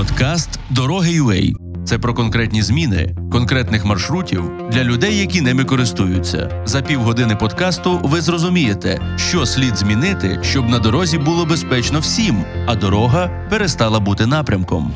Подкаст 0.00 0.60
Дороги 0.70 1.20
UA 1.20 1.52
це 1.84 1.98
про 1.98 2.14
конкретні 2.14 2.62
зміни, 2.62 3.16
конкретних 3.32 3.84
маршрутів 3.84 4.50
для 4.70 4.84
людей, 4.84 5.18
які 5.18 5.40
ними 5.40 5.64
користуються. 5.64 6.62
За 6.66 6.82
півгодини 6.82 7.36
подкасту 7.36 8.00
ви 8.02 8.20
зрозумієте, 8.20 9.16
що 9.16 9.46
слід 9.46 9.76
змінити, 9.76 10.38
щоб 10.42 10.68
на 10.68 10.78
дорозі 10.78 11.18
було 11.18 11.46
безпечно 11.46 12.00
всім, 12.00 12.44
а 12.66 12.74
дорога 12.74 13.46
перестала 13.50 14.00
бути 14.00 14.26
напрямком. 14.26 14.92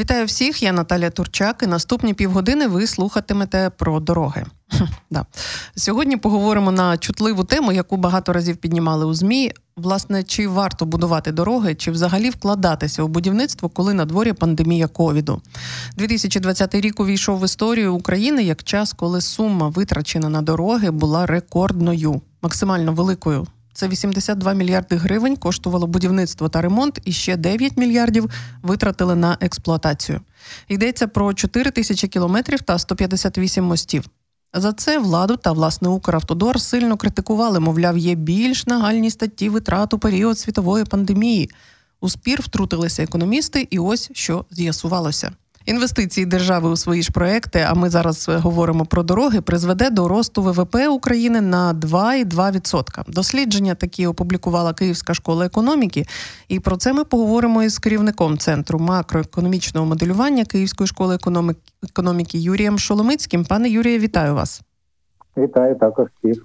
Вітаю 0.00 0.26
всіх, 0.26 0.62
я 0.62 0.72
Наталя 0.72 1.10
Турчак. 1.10 1.62
і 1.62 1.66
Наступні 1.66 2.14
півгодини 2.14 2.66
ви 2.66 2.86
слухатимете 2.86 3.70
про 3.76 4.00
дороги. 4.00 4.44
да. 5.10 5.26
Сьогодні 5.76 6.16
поговоримо 6.16 6.72
на 6.72 6.98
чутливу 6.98 7.44
тему, 7.44 7.72
яку 7.72 7.96
багато 7.96 8.32
разів 8.32 8.56
піднімали 8.56 9.04
у 9.04 9.14
ЗМІ. 9.14 9.52
Власне, 9.76 10.22
чи 10.22 10.48
варто 10.48 10.86
будувати 10.86 11.32
дороги, 11.32 11.74
чи 11.74 11.90
взагалі 11.90 12.30
вкладатися 12.30 13.02
у 13.02 13.08
будівництво, 13.08 13.68
коли 13.68 13.94
на 13.94 14.04
дворі 14.04 14.32
пандемія 14.32 14.88
ковіду. 14.88 15.42
2020 15.96 16.74
рік 16.74 17.00
увійшов 17.00 17.40
в 17.40 17.44
історію 17.44 17.94
України 17.94 18.42
як 18.42 18.62
час, 18.62 18.92
коли 18.92 19.20
сума 19.20 19.68
витрачена 19.68 20.28
на 20.28 20.42
дороги 20.42 20.90
була 20.90 21.26
рекордною, 21.26 22.20
максимально 22.42 22.92
великою. 22.92 23.46
Це 23.72 23.88
82 23.88 24.52
мільярди 24.52 24.96
гривень 24.96 25.36
коштувало 25.36 25.86
будівництво 25.86 26.48
та 26.48 26.60
ремонт, 26.62 27.00
і 27.04 27.12
ще 27.12 27.36
9 27.36 27.76
мільярдів 27.76 28.30
витратили 28.62 29.14
на 29.14 29.38
експлуатацію. 29.40 30.20
Йдеться 30.68 31.06
про 31.06 31.34
4 31.34 31.70
тисячі 31.70 32.08
кілометрів 32.08 32.62
та 32.62 32.78
158 32.78 33.64
мостів. 33.64 34.04
За 34.54 34.72
це 34.72 34.98
владу 34.98 35.36
та 35.36 35.52
власне 35.52 35.88
Укравтодор 35.88 36.60
сильно 36.60 36.96
критикували, 36.96 37.60
мовляв, 37.60 37.98
є 37.98 38.14
більш 38.14 38.66
нагальні 38.66 39.10
статті 39.10 39.48
витрат 39.48 39.94
у 39.94 39.98
період 39.98 40.38
світової 40.38 40.84
пандемії. 40.84 41.50
У 42.00 42.08
спір 42.08 42.42
втрутилися 42.42 43.02
економісти, 43.02 43.68
і 43.70 43.78
ось 43.78 44.10
що 44.12 44.44
з'ясувалося. 44.50 45.32
Інвестиції 45.66 46.26
держави 46.26 46.68
у 46.68 46.76
свої 46.76 47.02
ж 47.02 47.12
проекти, 47.12 47.66
а 47.68 47.74
ми 47.74 47.90
зараз 47.90 48.28
е, 48.28 48.36
говоримо 48.36 48.84
про 48.84 49.02
дороги, 49.02 49.40
призведе 49.40 49.90
до 49.90 50.08
росту 50.08 50.42
ВВП 50.42 50.76
України 50.90 51.40
на 51.40 51.74
2,2%. 51.74 53.10
Дослідження 53.10 53.74
такі 53.74 54.06
опублікувала 54.06 54.74
Київська 54.74 55.14
школа 55.14 55.46
економіки, 55.46 56.04
і 56.48 56.60
про 56.60 56.76
це 56.76 56.92
ми 56.92 57.04
поговоримо 57.04 57.62
із 57.62 57.78
керівником 57.78 58.38
центру 58.38 58.78
макроекономічного 58.78 59.86
моделювання 59.86 60.44
Київської 60.44 60.86
школи 60.86 61.18
економіки 61.82 62.38
Юрієм 62.38 62.78
Шоломицьким. 62.78 63.44
Пане 63.44 63.68
Юріє, 63.68 63.98
вітаю 63.98 64.34
вас. 64.34 64.62
Вітаю 65.36 65.78
також 65.78 66.06
всіх. 66.18 66.44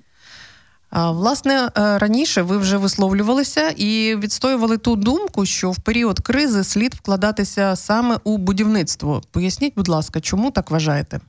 Власне, 0.96 1.54
е, 1.54 1.98
раніше 1.98 2.42
ви 2.42 2.58
вже 2.58 2.78
висловлювалися 2.78 3.62
і 3.78 4.16
відстоювали 4.16 4.78
ту 4.78 4.96
думку, 4.96 5.46
що 5.46 5.72
в 5.72 5.80
період 5.80 6.20
кризи 6.20 6.64
слід 6.64 6.94
вкладатися 6.94 7.76
саме 7.76 8.16
у 8.24 8.38
будівництво. 8.38 9.22
Поясніть, 9.32 9.74
будь 9.76 9.88
ласка, 9.88 10.20
чому 10.20 10.52
так 10.52 10.72
вважаєте? 10.72 11.20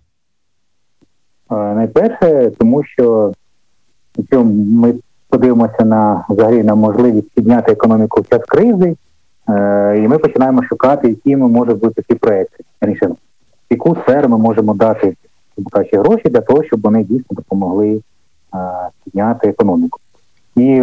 Найперше, 1.50 2.50
тому 2.58 2.84
що 2.84 3.32
якщо 4.16 4.44
ми 4.44 4.94
подивимося 5.28 5.84
на 5.84 6.24
взагалі 6.28 6.62
на 6.62 6.74
можливість 6.74 7.30
підняти 7.30 7.72
економіку 7.72 8.20
в 8.20 8.28
час 8.28 8.42
кризи, 8.48 8.96
е, 9.48 10.02
і 10.04 10.08
ми 10.08 10.18
починаємо 10.18 10.62
шукати, 10.62 11.08
які 11.08 11.36
ми 11.36 11.48
можуть 11.48 11.78
бути 11.78 12.02
ці 12.08 12.14
проекти. 12.14 12.64
Раніше, 12.80 13.08
яку 13.70 13.96
сферу 13.96 14.28
ми 14.28 14.38
можемо 14.38 14.74
дати 14.74 15.16
гроші 15.92 16.28
для 16.28 16.40
того, 16.40 16.64
щоб 16.64 16.80
вони 16.80 17.04
дійсно 17.04 17.26
допомогли 17.30 18.00
підняти 19.04 19.48
економіку. 19.48 19.98
І 20.56 20.82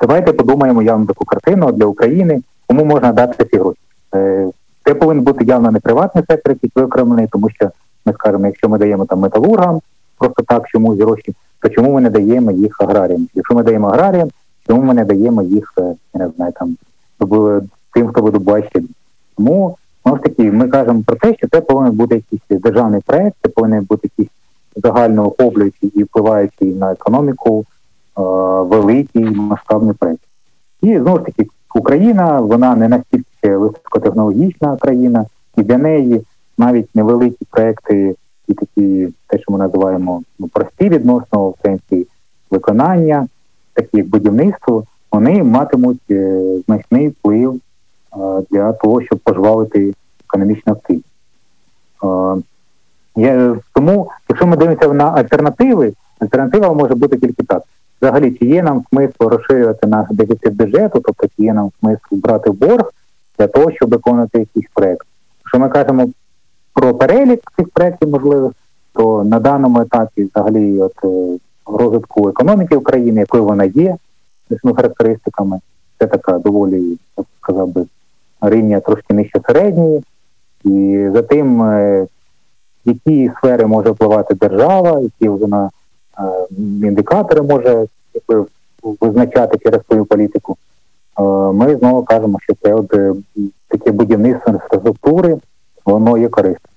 давайте 0.00 0.32
подумаємо 0.32 0.82
явно 0.82 1.06
таку 1.06 1.24
картину 1.24 1.72
для 1.72 1.86
України, 1.86 2.42
кому 2.66 2.84
можна 2.84 3.12
дати 3.12 3.44
ці 3.44 3.56
гроші. 3.56 3.80
Е, 4.14 4.50
це 4.84 4.94
повинен 4.94 5.24
бути 5.24 5.44
явно 5.44 5.70
не 5.70 5.80
приватний 5.80 6.24
сектор, 6.28 6.52
який 6.52 6.70
виокремлений, 6.74 7.26
тому 7.32 7.50
що 7.50 7.70
ми 8.06 8.12
скажемо, 8.12 8.46
якщо 8.46 8.68
ми 8.68 8.78
даємо 8.78 9.04
там 9.04 9.18
металургам 9.18 9.80
просто 10.18 10.42
так 10.42 10.68
чомусь 10.68 10.98
гроші, 10.98 11.34
то 11.60 11.68
чому 11.68 11.92
ми 11.92 12.00
не 12.00 12.10
даємо 12.10 12.50
їх 12.50 12.80
аграріям? 12.80 13.28
Якщо 13.34 13.54
ми 13.54 13.62
даємо 13.62 13.88
аграріям, 13.88 14.28
чому 14.66 14.82
ми 14.82 14.94
не 14.94 15.04
даємо 15.04 15.42
їх, 15.42 15.74
е, 15.78 15.94
я 16.14 16.20
не 16.20 16.28
знаю, 16.36 16.52
там 16.52 16.76
тим, 17.94 18.08
хто 18.08 18.22
видобуває 18.22 18.68
щебінь? 18.70 18.94
Тому 19.36 19.76
знову 20.02 20.18
ж 20.18 20.22
таки, 20.22 20.52
ми 20.52 20.68
кажемо 20.68 21.02
про 21.06 21.16
те, 21.16 21.34
що 21.34 21.48
це 21.48 21.60
повинен 21.60 21.92
бути 21.92 22.14
якийсь 22.14 22.62
державний 22.62 23.00
проект, 23.06 23.36
це 23.42 23.48
повинен 23.48 23.84
бути 23.84 24.10
якийсь 24.12 24.33
загально 24.84 25.26
охоплюючий 25.26 25.88
і 25.94 26.02
впливаючий 26.02 26.74
на 26.74 26.92
економіку 26.92 27.64
е, 28.18 28.22
великий 28.62 29.24
масштабний 29.24 29.94
проект. 29.94 30.20
І 30.82 30.98
знову 30.98 31.18
ж 31.18 31.24
таки, 31.24 31.46
Україна 31.74 32.40
вона 32.40 32.76
не 32.76 32.88
настільки 32.88 33.56
високотехнологічна 33.56 34.76
країна, 34.76 35.26
і 35.56 35.62
для 35.62 35.78
неї 35.78 36.26
навіть 36.58 36.94
невеликі 36.94 37.46
проекти, 37.50 38.16
і 38.48 38.54
такі, 38.54 39.08
те, 39.26 39.38
що 39.38 39.52
ми 39.52 39.58
називаємо 39.58 40.22
ну, 40.38 40.48
прості 40.48 40.88
відносно 40.88 41.48
в 41.48 41.54
сенсі 41.62 42.06
виконання, 42.50 43.28
такі 43.72 43.96
як 43.96 44.08
будівництво, 44.08 44.84
вони 45.12 45.42
матимуть 45.42 46.10
е, 46.10 46.42
значний 46.66 47.08
вплив 47.08 47.54
е, 47.54 48.18
для 48.50 48.72
того, 48.72 49.02
щоб 49.02 49.18
пожвавити 49.18 49.94
економічну 50.24 50.72
активність. 50.72 51.08
Е, 53.16 53.20
я, 53.20 53.56
Тому, 53.72 54.10
якщо 54.28 54.46
ми 54.46 54.56
дивимося 54.56 54.92
на 54.92 55.04
альтернативи, 55.04 55.92
альтернатива 56.18 56.74
може 56.74 56.94
бути 56.94 57.16
тільки 57.16 57.42
так. 57.42 57.62
Взагалі, 58.02 58.30
чи 58.30 58.46
є 58.46 58.62
нам 58.62 58.84
смисл 58.90 59.28
розширювати 59.28 59.86
наш 59.86 60.06
дефіцит 60.10 60.54
бюджету, 60.54 61.00
тобто 61.00 61.26
чи 61.26 61.42
є 61.42 61.52
нам 61.52 61.70
смисл 61.80 62.00
брати 62.10 62.50
борг 62.50 62.92
для 63.38 63.46
того, 63.46 63.72
щоб 63.72 63.90
виконати 63.90 64.38
якийсь 64.38 64.66
проект. 64.74 65.06
Якщо 65.40 65.58
ми 65.58 65.68
кажемо 65.68 66.08
про 66.74 66.94
перелік 66.94 67.40
цих 67.56 67.68
проєктів 67.68 68.08
можливих, 68.08 68.52
то 68.92 69.24
на 69.24 69.40
даному 69.40 69.80
етапі 69.80 70.24
взагалі 70.24 70.80
от 70.80 70.92
е, 71.04 71.38
розвитку 71.66 72.28
економіки 72.28 72.76
України, 72.76 73.20
якою 73.20 73.44
вона 73.44 73.64
є, 73.64 73.96
з 74.50 74.74
характеристиками, 74.76 75.60
це 75.98 76.06
така 76.06 76.38
доволі, 76.38 76.98
я 77.16 77.22
б 77.22 77.26
сказав 77.42 77.68
би, 77.68 77.84
рівня 78.40 78.80
трошки 78.80 79.14
нижче 79.14 79.40
середньої. 79.46 80.04
І 80.64 81.06
за 81.12 81.22
тим 81.22 81.62
е, 81.62 82.06
які 82.84 83.30
сфери 83.38 83.66
може 83.66 83.90
впливати 83.90 84.34
держава, 84.34 85.00
які 85.00 85.28
вона 85.28 85.70
е, 86.18 86.22
індикатори 86.86 87.42
може 87.42 87.86
якби, 88.14 88.46
визначати 89.00 89.58
через 89.58 89.80
свою 89.86 90.04
політику. 90.04 90.56
Е, 91.18 91.22
ми 91.52 91.76
знову 91.76 92.02
кажемо, 92.04 92.38
що 92.42 92.54
це 92.62 92.74
от 92.74 92.94
е, 92.94 93.14
таке 93.68 93.92
будівництво 93.92 94.52
інфраструктури, 94.52 95.36
воно 95.84 96.18
є 96.18 96.28
корисним. 96.28 96.70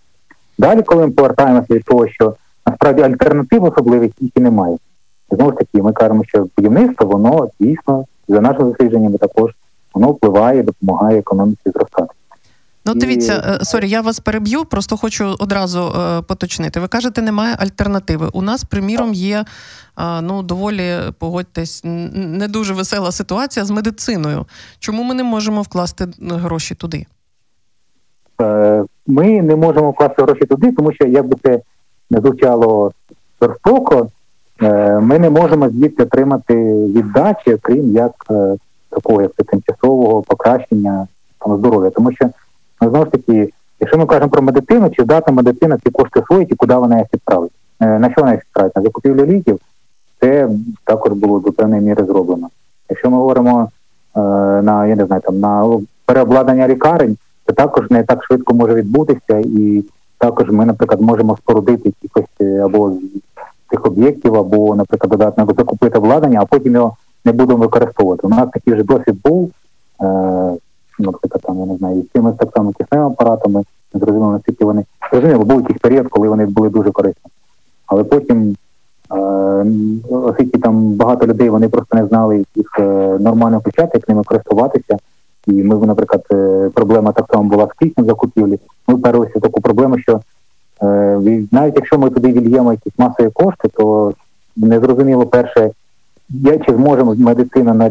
Далі, 0.58 0.82
коли 0.82 1.06
ми 1.06 1.12
повертаємося 1.12 1.74
від 1.74 1.84
того, 1.84 2.08
що 2.08 2.36
насправді 2.66 3.02
альтернатив 3.02 3.64
особливих 3.64 4.12
і 4.22 4.40
немає. 4.40 4.78
Знову 5.32 5.52
ж 5.52 5.58
таки, 5.58 5.84
ми 5.84 5.94
кажемо, 5.94 6.24
що 6.24 6.48
будівництво, 6.58 7.08
воно 7.08 7.50
дійсно, 7.60 8.06
за 8.28 8.42
нашими 8.42 8.70
дослідженнями 8.70 9.18
також, 9.18 9.52
воно 9.94 10.12
впливає, 10.12 10.64
допомагає 10.64 11.20
економіці 11.20 11.62
зростати. 11.66 12.14
Ну, 12.88 12.94
дивіться, 12.94 13.60
е, 13.62 13.66
sorry, 13.66 13.90
я 13.90 14.02
вас 14.02 14.20
переб'ю, 14.20 14.66
просто 14.66 14.98
хочу 14.98 15.36
одразу 15.40 15.80
е, 15.80 16.22
поточнити. 16.22 16.80
Ви 16.80 16.88
кажете, 16.88 17.22
немає 17.22 17.56
альтернативи. 17.60 18.30
У 18.34 18.42
нас, 18.42 18.64
приміром, 18.64 19.14
є 19.14 19.46
е, 20.00 20.22
ну 20.22 20.44
доволі 20.44 20.96
погодьтесь, 21.20 21.82
не 21.84 22.48
дуже 22.48 22.74
весела 22.74 23.12
ситуація 23.12 23.66
з 23.66 23.72
медициною. 23.72 24.46
Чому 24.80 25.04
ми 25.04 25.14
не 25.14 25.24
можемо 25.24 25.62
вкласти 25.62 26.08
гроші 26.22 26.76
туди? 26.76 27.06
Ми 29.08 29.42
не 29.42 29.56
можемо 29.56 29.92
вкласти 29.92 30.24
гроші 30.24 30.46
туди, 30.46 30.72
тому 30.72 30.94
що 30.94 31.06
як 31.06 31.28
би 31.28 31.36
це 31.44 31.62
не 32.10 32.20
звучало 32.20 32.92
жорстоко, 33.42 34.08
ми 35.02 35.20
не 35.20 35.30
можемо 35.30 35.70
звідти 35.70 36.04
отримати 36.04 36.56
віддачі, 36.74 37.58
крім 37.62 37.94
як 37.94 38.14
такого 38.90 39.22
як 39.22 39.32
тимчасового 39.32 40.22
покращення 40.22 41.08
здоров'я, 41.46 41.90
тому 41.90 42.12
що 42.12 42.30
Ну, 42.82 42.90
знову 42.90 43.06
ж 43.06 43.12
таки, 43.12 43.50
якщо 43.80 43.98
ми 43.98 44.06
кажемо 44.06 44.30
про 44.30 44.42
медицину, 44.42 44.90
чи 44.90 45.04
здатна 45.04 45.34
медицина 45.34 45.78
ці 45.84 45.90
кошти 45.90 46.20
освоїть 46.20 46.52
і 46.52 46.56
куди 46.56 46.76
вона 46.76 46.98
їх 46.98 47.08
відправить? 47.14 47.52
Е, 47.80 48.00
на 48.00 48.12
що 48.12 48.22
вона 48.22 48.34
їх 48.34 48.42
відправить? 48.42 48.76
На 48.76 48.82
закупівлю 48.82 49.26
ліків, 49.26 49.60
це 50.20 50.50
також 50.84 51.14
було 51.14 51.40
до 51.40 51.52
певної 51.52 51.82
міри 51.82 52.06
зроблено. 52.06 52.50
Якщо 52.90 53.10
ми 53.10 53.18
говоримо 53.18 53.70
е, 54.16 54.20
на 54.62 54.88
я 54.88 54.96
не 54.96 55.06
знаю, 55.06 55.22
там 55.22 55.40
на 55.40 55.80
переобладнання 56.06 56.68
лікарень, 56.68 57.18
це 57.46 57.54
також 57.54 57.90
не 57.90 58.04
так 58.04 58.24
швидко 58.24 58.54
може 58.54 58.74
відбутися, 58.74 59.38
і 59.38 59.84
також 60.18 60.50
ми, 60.50 60.66
наприклад, 60.66 61.02
можемо 61.02 61.38
спорудити 61.38 61.94
якихось 62.02 62.32
е, 62.42 62.60
або 62.60 62.94
цих 63.70 63.86
об'єктів, 63.86 64.36
або, 64.36 64.76
наприклад, 64.76 65.12
додатно 65.12 65.46
закупити 65.58 65.98
обладнання, 65.98 66.40
а 66.42 66.46
потім 66.46 66.74
його 66.74 66.96
не 67.26 67.32
будемо 67.32 67.60
використовувати. 67.60 68.28
У 68.28 68.30
нас 68.30 68.50
такий 68.54 68.74
вже 68.74 68.84
досвід 68.84 69.22
був. 69.24 69.52
Е, 70.02 70.58
наприклад, 71.00 71.42
там, 71.44 71.60
я 71.60 71.66
не 71.66 71.78
знаю, 71.78 72.04
з 72.04 72.14
цими 72.14 72.34
так 72.40 72.50
само 72.56 72.72
кисневими 72.72 73.12
апаратами, 73.12 73.64
не 73.94 74.00
зрозуміло, 74.00 74.32
наскільки 74.32 74.66
вони 74.66 74.86
зрозуміло, 75.12 75.46
був 75.46 75.62
якийсь 75.62 75.80
період, 75.80 76.08
коли 76.08 76.30
вони 76.30 76.46
були 76.46 76.70
дуже 76.70 76.92
корисні. 76.92 77.32
Але 77.86 78.04
потім, 78.04 78.56
е, 79.12 79.66
оскільки 80.12 80.60
там 80.60 80.94
багато 80.94 81.28
людей 81.28 81.50
вони 81.50 81.70
просто 81.70 81.98
не 81.98 82.06
знали 82.06 82.46
їх 82.56 82.80
е, 82.80 82.84
нормально 83.20 83.62
почати, 83.62 83.92
як 83.94 84.10
ними 84.10 84.24
користуватися, 84.24 84.98
І 85.48 85.52
ми, 85.52 85.76
наприклад, 85.76 86.26
е, 86.32 86.70
проблема 86.74 87.12
так 87.12 87.26
само 87.32 87.50
була 87.50 87.68
з 87.68 87.80
киснем 87.80 88.06
закупівлі. 88.06 88.60
Ми 88.88 88.96
вперлися 88.96 89.40
в 89.40 89.42
таку 89.42 89.62
проблему, 89.62 90.00
що 90.00 90.22
навіть 91.52 91.76
якщо 91.76 92.00
ми 92.00 92.10
туди 92.10 92.32
вільємо 92.32 92.72
якісь 92.72 92.94
масові 92.98 93.30
кошти, 93.34 93.68
то 93.74 94.14
незрозуміло 94.58 95.26
перше, 95.26 95.72
я 96.30 96.58
чи 96.58 96.74
зможемо 96.74 97.16
медицина 97.16 97.74
на 97.74 97.90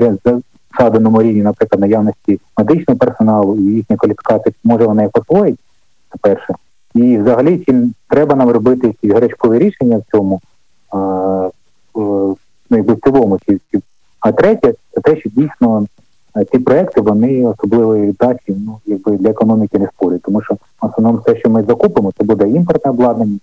заданому 0.78 1.22
рівні, 1.22 1.42
наприклад, 1.42 1.80
наявності 1.80 2.40
медичного 2.58 2.98
персоналу 2.98 3.56
і 3.56 3.62
їхня 3.62 3.96
кваліфікація, 3.96 4.54
може 4.64 4.86
вона 4.86 5.02
їх 5.02 5.10
освоїть, 5.14 5.58
це 6.12 6.18
перше. 6.20 6.54
І 6.94 7.18
взагалі 7.18 7.64
чи 7.66 7.74
треба 8.08 8.34
нам 8.34 8.50
робити 8.50 8.86
якісь 8.86 9.12
гарячкові 9.12 9.58
рішення 9.58 9.98
в 9.98 10.02
цьому, 10.10 10.40
а, 10.90 11.50
ну, 11.94 12.36
в 12.70 12.96
цілому. 13.04 13.38
А 14.20 14.32
третє, 14.32 14.74
це 14.92 15.00
те, 15.00 15.16
що 15.16 15.30
дійсно 15.30 15.86
ці 16.52 16.58
проекти 16.58 17.00
вони 17.00 17.46
особливої 17.46 18.06
віддачі 18.06 18.56
ну, 18.66 18.78
якби 18.86 19.16
для 19.16 19.30
економіки 19.30 19.78
не 19.78 19.86
спорять. 19.86 20.22
Тому 20.22 20.42
що 20.42 20.54
в 20.54 20.86
основному 20.86 21.18
все, 21.18 21.36
що 21.36 21.50
ми 21.50 21.62
закупимо, 21.62 22.12
це 22.18 22.24
буде 22.24 22.48
імпортне 22.48 22.90
обладнання, 22.90 23.38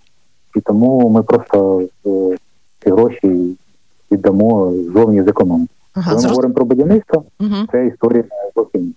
і 0.55 0.61
тому 0.61 1.09
ми 1.09 1.23
просто 1.23 1.81
е, 2.05 2.09
ці 2.83 2.89
гроші 2.89 3.57
віддамо 4.11 4.73
зовні 4.93 5.23
з 5.23 5.27
економіки. 5.27 5.73
Ага, 5.93 6.11
Коли 6.11 6.23
ми 6.23 6.29
говоримо 6.29 6.53
про 6.53 6.65
будівництво, 6.65 7.25
угу. 7.39 7.55
це 7.71 7.87
історія 7.87 8.23
зовсім. 8.55 8.95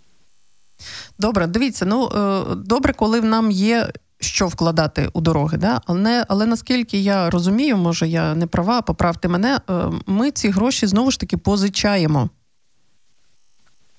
Добре, 1.18 1.46
дивіться, 1.46 1.84
ну 1.86 2.08
е, 2.16 2.42
добре, 2.54 2.92
коли 2.92 3.20
нам 3.20 3.50
є 3.50 3.88
що 4.20 4.46
вкладати 4.46 5.08
у 5.12 5.20
дороги, 5.20 5.58
да? 5.58 5.80
але 5.86 6.24
але 6.28 6.46
наскільки 6.46 6.98
я 6.98 7.30
розумію, 7.30 7.76
може 7.76 8.08
я 8.08 8.34
не 8.34 8.46
права, 8.46 8.82
поправте 8.82 9.28
мене, 9.28 9.60
е, 9.70 9.72
ми 10.06 10.30
ці 10.30 10.48
гроші 10.48 10.86
знову 10.86 11.10
ж 11.10 11.20
таки 11.20 11.36
позичаємо. 11.36 12.30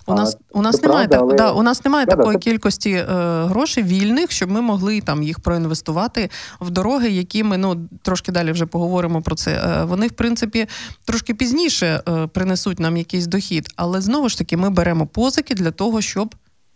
У 0.09 0.13
нас 0.13 0.37
у 0.53 0.61
нас 0.61 0.83
немає 0.83 1.07
правда, 1.07 1.33
так, 1.33 1.43
але... 1.43 1.51
да, 1.51 1.59
у 1.59 1.63
нас 1.63 1.85
немає 1.85 2.05
да, 2.05 2.15
такої 2.15 2.35
да, 2.35 2.39
кількості 2.39 2.91
е, 2.91 3.05
грошей 3.43 3.83
вільних, 3.83 4.31
щоб 4.31 4.51
ми 4.51 4.61
могли 4.61 5.01
там 5.01 5.23
їх 5.23 5.39
проінвестувати 5.39 6.29
в 6.61 6.69
дороги, 6.69 7.09
які 7.09 7.43
ми 7.43 7.57
ну 7.57 7.75
трошки 8.01 8.31
далі 8.31 8.51
вже 8.51 8.65
поговоримо 8.65 9.21
про 9.21 9.35
це. 9.35 9.51
Е, 9.51 9.83
вони, 9.83 10.07
в 10.07 10.11
принципі, 10.11 10.67
трошки 11.05 11.33
пізніше 11.33 12.01
е, 12.09 12.27
принесуть 12.27 12.79
нам 12.79 12.97
якийсь 12.97 13.27
дохід, 13.27 13.67
але 13.75 14.01
знову 14.01 14.29
ж 14.29 14.37
таки 14.37 14.57
ми 14.57 14.69
беремо 14.69 15.05
позики 15.05 15.55
для 15.55 15.71
того, 15.71 16.01
щоб, 16.01 16.35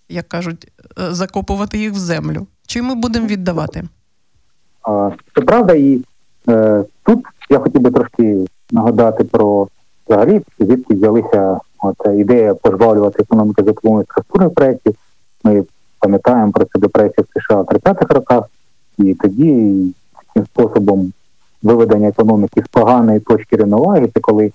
як 0.10 0.30
кажуть, 0.30 0.72
е, 1.00 1.14
закопувати 1.14 1.78
їх 1.78 1.92
в 1.92 1.98
землю. 1.98 2.48
Чи 2.68 2.82
ми 2.82 2.96
будемо 2.96 3.28
віддавати? 3.28 3.84
Це 5.36 5.42
правда, 5.42 5.74
і 5.74 6.02
е, 6.50 6.84
тут 7.04 7.26
я 7.50 7.60
хотів 7.60 7.82
би 7.82 7.92
трошки 7.92 8.46
нагадати 8.72 9.24
про 9.24 9.68
взагалі, 10.08 10.42
звідки 10.60 10.94
взялися 10.94 11.60
от, 11.82 11.96
ідея 12.18 12.54
пожвавлювати 12.54 13.24
економіку 13.24 13.56
за 13.58 13.66
допомогою 13.66 14.06
структурних 14.06 14.54
проєктів. 14.54 14.96
Ми 15.44 15.64
пам'ятаємо 16.00 16.52
про 16.52 16.66
це 16.66 16.80
до 16.80 16.90
проєктів 16.90 17.26
США 17.36 17.62
в 17.62 17.66
30-х 17.66 18.14
роках, 18.14 18.44
і 18.98 19.14
тоді 19.14 19.76
таким 20.28 20.46
способом 20.46 21.14
виведення 21.64 22.08
економіки 22.08 22.64
з 22.66 22.68
поганої 22.68 23.20
точки 23.20 23.58
рівноваги, 23.58 24.10
це 24.14 24.20
коли 24.20 24.52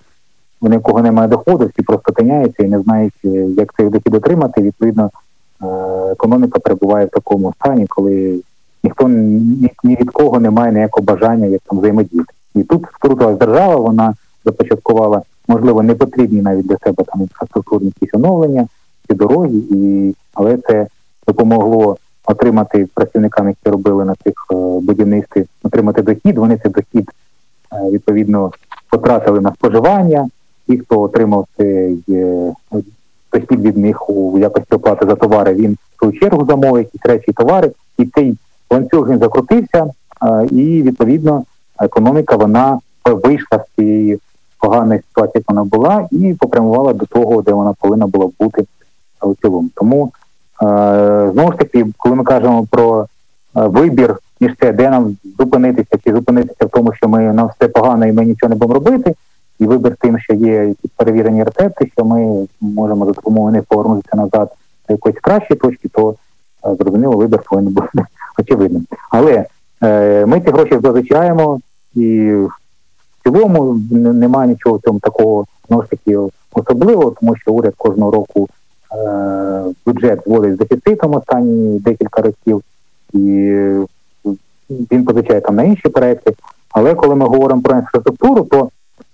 в 0.61 0.69
нікого 0.69 1.03
немає 1.03 1.29
доходу, 1.29 1.67
всі 1.67 1.83
просто 1.83 2.13
тиняються 2.13 2.63
і 2.63 2.69
не 2.69 2.81
знають, 2.81 3.15
як 3.57 3.75
цей 3.77 3.89
дохід 3.89 4.15
отримати. 4.15 4.63
Відповідно, 4.63 5.11
Е, 5.63 5.67
економіка 6.13 6.59
перебуває 6.59 7.07
в 7.07 7.11
такому 7.11 7.53
стані, 7.53 7.87
коли 7.87 8.41
ніхто 8.85 9.09
ні, 9.09 9.71
ні 9.85 9.97
від 10.01 10.11
кого 10.11 10.41
не 10.41 10.51
має 10.51 10.73
ніякого 10.73 11.05
бажання 11.05 11.47
як 11.47 11.61
там 11.65 11.79
взаємодіяти. 11.79 12.33
І 12.55 12.63
тут 12.63 12.87
втрутилась 12.87 13.39
держава, 13.39 13.77
вона 13.77 14.15
започаткувала, 14.45 15.23
можливо, 15.49 15.83
не 15.83 15.95
потрібні 15.95 16.43
навіть 16.43 16.67
для 16.67 16.77
себе 16.79 17.05
там 17.05 17.21
інфраструктурні 17.21 17.93
якісь 18.01 18.15
оновлення, 18.15 18.67
ці 19.09 19.15
дороги, 19.15 19.51
і 19.71 20.15
але 20.35 20.57
це 20.57 20.87
допомогло 21.27 21.97
отримати 22.25 22.89
працівникам, 22.95 23.49
які 23.49 23.71
робили 23.71 24.05
на 24.05 24.15
цих 24.25 24.35
е, 24.51 24.55
будівництві, 24.81 25.45
отримати 25.63 26.03
дохід. 26.03 26.39
Вони 26.39 26.59
цей 26.63 26.73
дохід 26.73 27.11
е, 27.73 27.91
відповідно 27.91 28.51
потратили 28.91 29.41
на 29.41 29.53
споживання. 29.55 30.29
Ті, 30.69 30.79
хто 30.79 31.01
отримав 31.01 31.47
цей 31.57 31.99
дохід 33.33 33.61
від 33.61 33.77
них 33.77 34.11
у 34.11 34.39
якості 34.39 34.75
оплати 34.75 35.07
за 35.07 35.15
товари, 35.15 35.55
він 35.55 35.73
в 35.73 35.99
свою 35.99 36.21
чергу 36.21 36.47
замовить 36.47 36.87
якісь 36.87 37.11
речі 37.11 37.33
товари, 37.33 37.73
і 37.99 38.07
цей 38.07 38.39
ланцюг 38.71 39.11
він 39.11 39.19
закрутився, 39.19 39.87
і 40.51 40.83
відповідно 40.83 41.45
економіка 41.79 42.37
вона 42.37 42.79
вийшла 43.05 43.59
з 43.59 43.77
цієї 43.77 44.19
поганої 44.67 45.01
ситуації, 45.09 45.33
як 45.35 45.45
вона 45.49 45.65
була, 45.65 46.09
і 46.11 46.35
попрямувала 46.41 46.93
до 46.93 47.07
того, 47.07 47.43
де 47.43 47.53
вона 47.53 47.75
повинна 47.81 48.07
була 48.07 48.29
бути 48.41 48.65
у 49.23 49.35
цілому. 49.35 49.69
Тому 49.75 50.13
знову 51.33 51.53
ж 51.53 51.59
таки, 51.59 51.87
коли 51.97 52.15
ми 52.15 52.25
кажемо 52.25 52.67
про 52.71 53.07
вибір 53.55 54.17
між 54.41 54.53
те, 54.59 54.73
де 54.73 54.91
нам 54.91 55.17
зупинитися, 55.39 55.99
чи 56.05 56.13
зупинитися 56.13 56.67
в 56.67 56.69
тому, 56.69 56.93
що 56.93 57.09
ми 57.09 57.33
нам 57.33 57.51
все 57.57 57.69
погано 57.69 58.07
і 58.07 58.13
ми 58.13 58.25
нічого 58.25 58.51
не 58.51 58.57
будемо 58.57 58.75
робити 58.75 59.15
і 59.59 59.67
вибір 59.67 59.97
тим, 60.01 60.19
що 60.19 60.35
є 60.35 60.53
якісь 60.53 60.91
перевірені 60.97 61.45
рецепти, 61.45 61.91
що 61.93 62.05
ми 62.05 62.47
можемо 62.61 63.07
за 63.07 63.13
допомогою 63.13 63.53
них 63.53 63.65
повернутися 63.65 64.17
назад 64.17 64.53
до 64.89 64.95
якоїсь 64.95 65.19
кращої 65.21 65.61
точки, 65.61 65.89
то 65.89 66.15
е, 66.67 66.75
зрозуміло, 66.75 67.17
вибір 67.17 67.41
повинен 67.51 67.73
бути 67.73 67.89
очевидним. 68.39 68.87
Але 69.11 69.45
е, 69.83 70.27
ми 70.27 70.41
ці 70.41 70.51
гроші 70.51 70.79
зазичаємо, 70.83 71.61
і 71.95 72.35
цілому 73.27 73.81
немає 73.93 74.49
нічого 74.49 74.77
в 74.77 74.81
цьому 74.81 74.99
такого 74.99 75.47
таки 75.91 76.19
особливого, 76.53 77.11
тому 77.11 77.37
що 77.37 77.53
уряд 77.53 77.75
кожного 77.77 78.11
року 78.11 78.49
е, 78.93 79.65
бюджет 79.87 80.27
вводить 80.27 80.55
з 80.55 80.59
дефіцитом 80.59 81.15
останні 81.15 81.79
декілька 81.79 82.23
років, 82.23 82.63
і 83.13 83.19
він 84.69 85.05
позичає 85.05 85.41
там 85.41 85.57
на 85.57 85.63
інші 85.63 85.89
проекти. 85.89 86.35
Але 86.71 86.95
коли 86.95 87.15
ми 87.15 87.27
говоримо 87.27 87.63
про 87.63 87.77
інфраструктуру, 87.77 88.45
то 88.45 88.69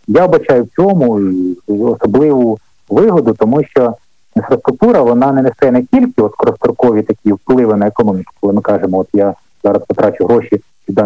я 0.06 0.28
бачаю 0.28 0.64
в 0.64 0.68
цьому 0.76 1.20
особливу 1.66 2.58
вигоду, 2.88 3.34
тому 3.34 3.64
що 3.64 3.94
інфраструктура 4.36 5.02
вона 5.02 5.32
не 5.32 5.42
несе 5.42 5.70
не 5.70 5.82
тільки 5.82 6.22
от 6.22 6.34
короткострокові 6.34 7.02
такі 7.02 7.32
впливи 7.32 7.76
на 7.76 7.86
економіку, 7.86 8.32
коли 8.40 8.52
ми 8.52 8.60
кажемо, 8.60 8.98
от 8.98 9.08
я 9.12 9.34
зараз 9.64 9.82
потрачу 9.88 10.26
гроші 10.26 10.60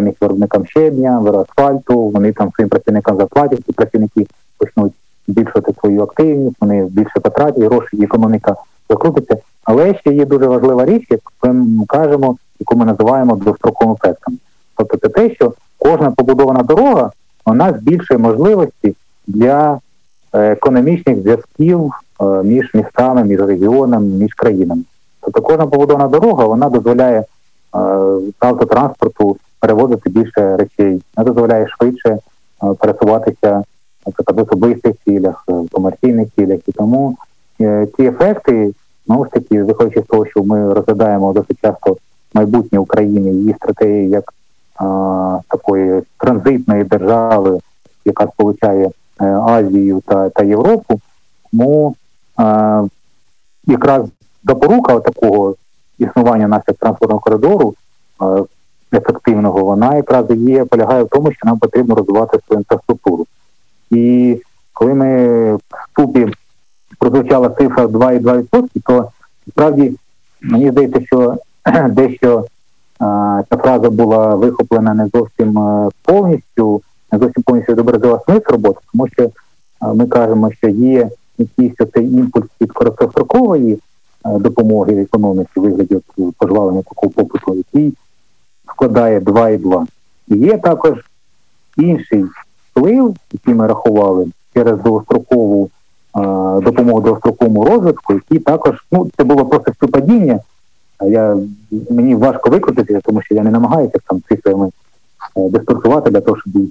їх 0.07 0.15
виробникам 0.21 0.67
щебня, 0.67 1.45
асфальту, 1.49 2.01
вони 2.01 2.33
там 2.33 2.51
своїм 2.55 2.69
працівникам 2.69 3.17
заплатять, 3.17 3.61
і 3.69 3.73
працівники 3.73 4.27
почнуть 4.59 4.93
збільшувати 5.29 5.73
свою 5.81 6.03
активність, 6.03 6.57
вони 6.61 6.85
більше 6.85 7.21
потратять, 7.21 7.63
гроші, 7.63 8.03
економіка 8.03 8.57
закрутиться. 8.91 9.37
Але 9.65 9.95
ще 9.95 10.15
є 10.15 10.25
дуже 10.25 10.47
важлива 10.47 10.85
річ, 10.85 11.07
яку 11.11 11.55
ми 11.55 11.85
кажемо, 11.87 12.37
яку 12.61 12.77
ми 12.77 12.85
називаємо 12.85 13.37
двостроковим 13.37 13.97
ефектом. 14.03 14.39
Тобто 14.77 14.97
це 14.97 15.09
те, 15.09 15.35
що 15.35 15.53
кожна 15.79 16.11
побудована 16.11 16.63
дорога 16.63 17.11
вона 17.47 17.73
збільшує 17.73 18.19
можливості 18.19 18.95
для 19.27 19.81
е, 20.33 20.53
економічних 20.53 21.23
зв'язків 21.23 21.91
е, 22.21 22.25
між 22.25 22.75
містами, 22.75 23.25
між 23.25 23.41
регіонами, 23.41 24.07
між 24.07 24.35
країнами. 24.35 24.83
Тобто 25.21 25.43
кожна 25.43 25.67
побудована 25.67 26.09
дорога 26.09 26.45
вона 26.45 26.69
дозволяє 26.69 27.19
е, 27.19 27.25
автотранспорту 28.39 29.37
перевозити 29.67 30.11
більше 30.11 30.57
речей, 30.57 31.03
вона 31.17 31.33
дозволяє 31.33 31.69
швидше 31.69 32.19
пересуватися 32.79 33.63
наприклад, 34.07 34.39
в 34.39 34.43
особистих 34.43 34.95
цілях, 35.05 35.45
в 35.49 35.69
комерційних 35.69 36.29
цілях. 36.37 36.59
І 36.67 36.73
тому 36.73 37.17
ці 37.97 38.03
ефекти, 38.03 38.73
знову 39.07 39.25
ж 39.25 39.31
таки, 39.31 39.63
виходячи 39.63 40.01
з 40.03 40.05
того, 40.05 40.27
що 40.27 40.45
ми 40.45 40.75
розглядаємо 40.75 41.33
досить 41.33 41.61
часто 41.63 41.97
майбутнє 42.35 42.79
України, 42.79 43.31
її 43.31 43.55
стратегії 43.55 44.09
як 44.09 44.35
такої 45.49 46.03
транзитної 46.19 46.85
держави, 46.85 47.59
яка 48.05 48.27
сполучає 48.27 48.91
е, 49.21 49.25
Азію 49.27 50.03
та 50.07 50.29
та 50.29 50.43
Європу. 50.45 51.01
Тому 51.51 51.95
е, 52.41 52.83
якраз 53.67 54.05
запорука 54.45 55.01
такого 55.01 55.55
існування 55.99 56.49
нашого 56.49 56.77
транспортного 56.79 57.21
коридору 57.21 57.75
е, 58.23 58.25
ефективного, 58.93 59.65
вона 59.65 59.97
якраз 59.97 60.25
є, 60.31 60.65
полягає 60.65 61.03
в 61.03 61.09
тому, 61.09 61.33
що 61.33 61.41
нам 61.45 61.59
потрібно 61.59 61.95
розвивати 61.95 62.39
свою 62.47 62.61
інфраструктуру. 62.61 63.27
І 63.91 64.37
коли 64.73 64.95
ми 64.95 65.55
в 65.55 65.61
вступі 65.89 66.33
прозвучала 66.99 67.49
цифра 67.49 67.87
2,2%, 67.87 68.69
то 68.85 69.11
справді 69.49 69.93
мені 70.41 70.71
здається, 70.71 71.01
що 71.01 71.37
дещо 71.89 72.45
ця 73.51 73.57
фраза 73.57 73.91
була 73.91 74.35
вихоплена 74.35 74.95
не 74.95 75.09
зовсім 75.15 75.59
е, 75.59 75.89
повністю, 76.03 76.83
не 77.13 77.19
зовсім 77.19 77.43
повністю 77.43 77.73
відобразила 77.73 78.21
смисл 78.25 78.51
роботи, 78.51 78.81
тому 78.93 79.09
що 79.09 79.23
е, 79.23 79.31
ми 79.95 80.07
кажемо, 80.07 80.53
що 80.53 80.69
є 80.69 81.11
якийсь 81.39 81.73
цей 81.95 82.05
імпульс 82.05 82.47
від 82.61 82.73
короткострокової 82.73 83.73
е, 83.75 84.39
допомоги 84.39 84.95
в 84.95 84.99
економіці 84.99 85.51
вигляді 85.57 85.97
пожвалення 86.39 86.83
такого 86.83 87.11
попиту, 87.11 87.55
який 87.55 87.95
складає 88.77 89.21
2,2. 89.21 89.87
І 90.29 90.37
є 90.37 90.59
також 90.59 90.93
інший 91.77 92.25
вплив, 92.71 93.17
який 93.33 93.55
ми 93.55 93.67
рахували 93.67 94.27
через 94.55 94.79
довгострокову 94.79 95.71
допомогу 96.63 97.01
довгостроковому 97.01 97.65
розвитку, 97.65 98.15
які 98.15 98.39
також 98.39 98.85
ну 98.93 99.11
це 99.17 99.25
було 99.25 99.47
просто 99.47 99.73
співпадіння. 99.73 100.41
Я 101.01 101.37
мені 101.91 102.15
важко 102.15 102.51
викрутитися, 102.51 103.01
тому 103.05 103.23
що 103.23 103.35
я 103.35 103.43
не 103.43 103.51
намагаюся 103.51 103.99
там 104.07 104.23
цифрами 104.29 104.71
дистортувати 105.37 106.11
для 106.11 106.21
того, 106.21 106.39
щоб 106.39 106.57
їх 106.57 106.71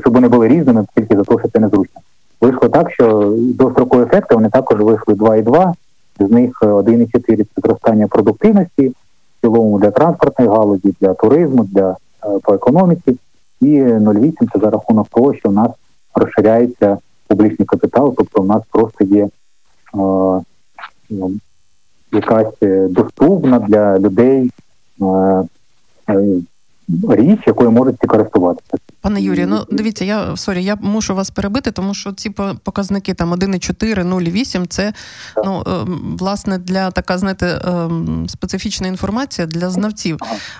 щоб 0.00 0.14
вони 0.14 0.28
були 0.28 0.48
різними, 0.48 0.86
тільки 0.96 1.16
за 1.16 1.24
те, 1.24 1.36
що 1.38 1.48
це 1.48 1.58
незручно. 1.58 2.00
Вийшло 2.40 2.68
так, 2.68 2.90
що 2.92 3.34
довгострокові 3.36 4.02
ефекти 4.02 4.34
вони 4.34 4.48
також 4.48 4.80
вийшли 4.80 5.14
2,2, 5.14 5.72
з 6.20 6.30
них 6.30 6.62
1,4 6.62 7.36
це 7.36 7.44
зростання 7.56 8.06
продуктивності 8.06 8.92
цілому 9.40 9.78
для 9.78 9.90
транспортної 9.90 10.50
галузі, 10.50 10.94
для 11.00 11.14
туризму, 11.14 11.64
для 11.64 11.96
по 12.42 12.54
економіці, 12.54 13.16
і 13.60 13.82
0,8 13.82 14.48
це 14.52 14.58
за 14.58 14.70
рахунок 14.70 15.08
того, 15.08 15.34
що 15.34 15.48
в 15.48 15.52
нас 15.52 15.70
розширяється 16.14 16.98
публічний 17.26 17.66
капітал, 17.66 18.14
тобто 18.16 18.42
в 18.42 18.46
нас 18.46 18.62
просто 18.70 19.04
є 19.04 19.24
е, 19.24 19.30
ну, 21.10 21.32
якась 22.12 22.54
доступна 22.90 23.58
для 23.58 23.98
людей 23.98 24.50
е, 25.02 25.44
річ, 27.08 27.40
якою 27.46 27.70
можуть 27.70 27.96
ці 28.00 28.06
користуватися. 28.06 28.76
Пане 29.00 29.20
Юрію, 29.20 29.46
ну 29.46 29.66
дивіться, 29.70 30.04
я 30.04 30.36
sorry, 30.36 30.64
я 30.64 30.76
мушу 30.76 31.14
вас 31.14 31.30
перебити, 31.30 31.70
тому 31.70 31.94
що 31.94 32.12
ці 32.12 32.30
показники 32.62 33.14
там 33.14 33.34
1,4, 33.34 34.08
0,8 34.14 34.66
це 34.66 34.92
ну 35.44 35.62
ем, 35.66 36.16
власне 36.18 36.58
для 36.58 36.90
така 36.90 37.18
знаєте 37.18 37.60
ем, 37.64 38.26
специфічна 38.28 38.88
інформація 38.88 39.46
для 39.46 39.70
знавців. 39.70 40.18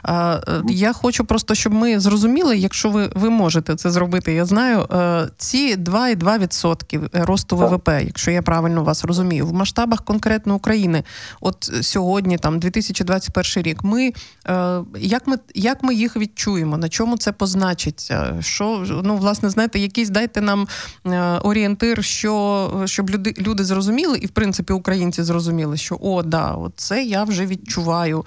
Е, 0.08 0.40
я 0.68 0.92
хочу 0.92 1.24
просто, 1.24 1.54
щоб 1.54 1.72
ми 1.72 2.00
зрозуміли, 2.00 2.58
якщо 2.58 2.90
ви 2.90 3.10
ви 3.14 3.30
можете 3.30 3.76
це 3.76 3.90
зробити. 3.90 4.32
Я 4.32 4.44
знаю 4.44 4.86
е, 4.92 5.28
ці 5.36 5.76
2,2% 5.76 7.24
росту 7.24 7.56
ВВП, 7.56 7.88
якщо 7.88 8.30
я 8.30 8.42
правильно 8.42 8.84
вас 8.84 9.04
розумію, 9.04 9.46
в 9.46 9.52
масштабах 9.52 10.04
конкретно 10.04 10.54
України. 10.54 11.04
От 11.40 11.70
сьогодні, 11.82 12.38
там 12.38 12.58
2021 12.58 13.62
рік, 13.62 13.84
ми 13.84 14.12
е, 14.48 14.80
як 14.98 15.26
ми 15.26 15.36
як 15.54 15.82
ми 15.82 15.94
їх 15.94 16.16
відчуємо, 16.20 16.76
на 16.76 16.88
чому 16.88 17.16
це 17.16 17.32
позначиться? 17.32 18.36
Що 18.40 18.84
ну 19.04 19.16
власне 19.16 19.50
знаєте, 19.50 19.78
якийсь 19.78 20.10
дайте 20.10 20.40
нам 20.40 20.66
е, 21.06 21.20
орієнтир, 21.42 22.04
що 22.04 22.70
щоб 22.84 23.10
люди 23.10 23.34
люди 23.38 23.64
зрозуміли, 23.64 24.18
і 24.18 24.26
в 24.26 24.30
принципі 24.30 24.72
українці 24.72 25.22
зрозуміли, 25.22 25.76
що 25.76 25.98
о, 26.00 26.22
да, 26.22 26.56
це 26.76 27.02
я 27.04 27.24
вже 27.24 27.46
відчуваю, 27.46 28.24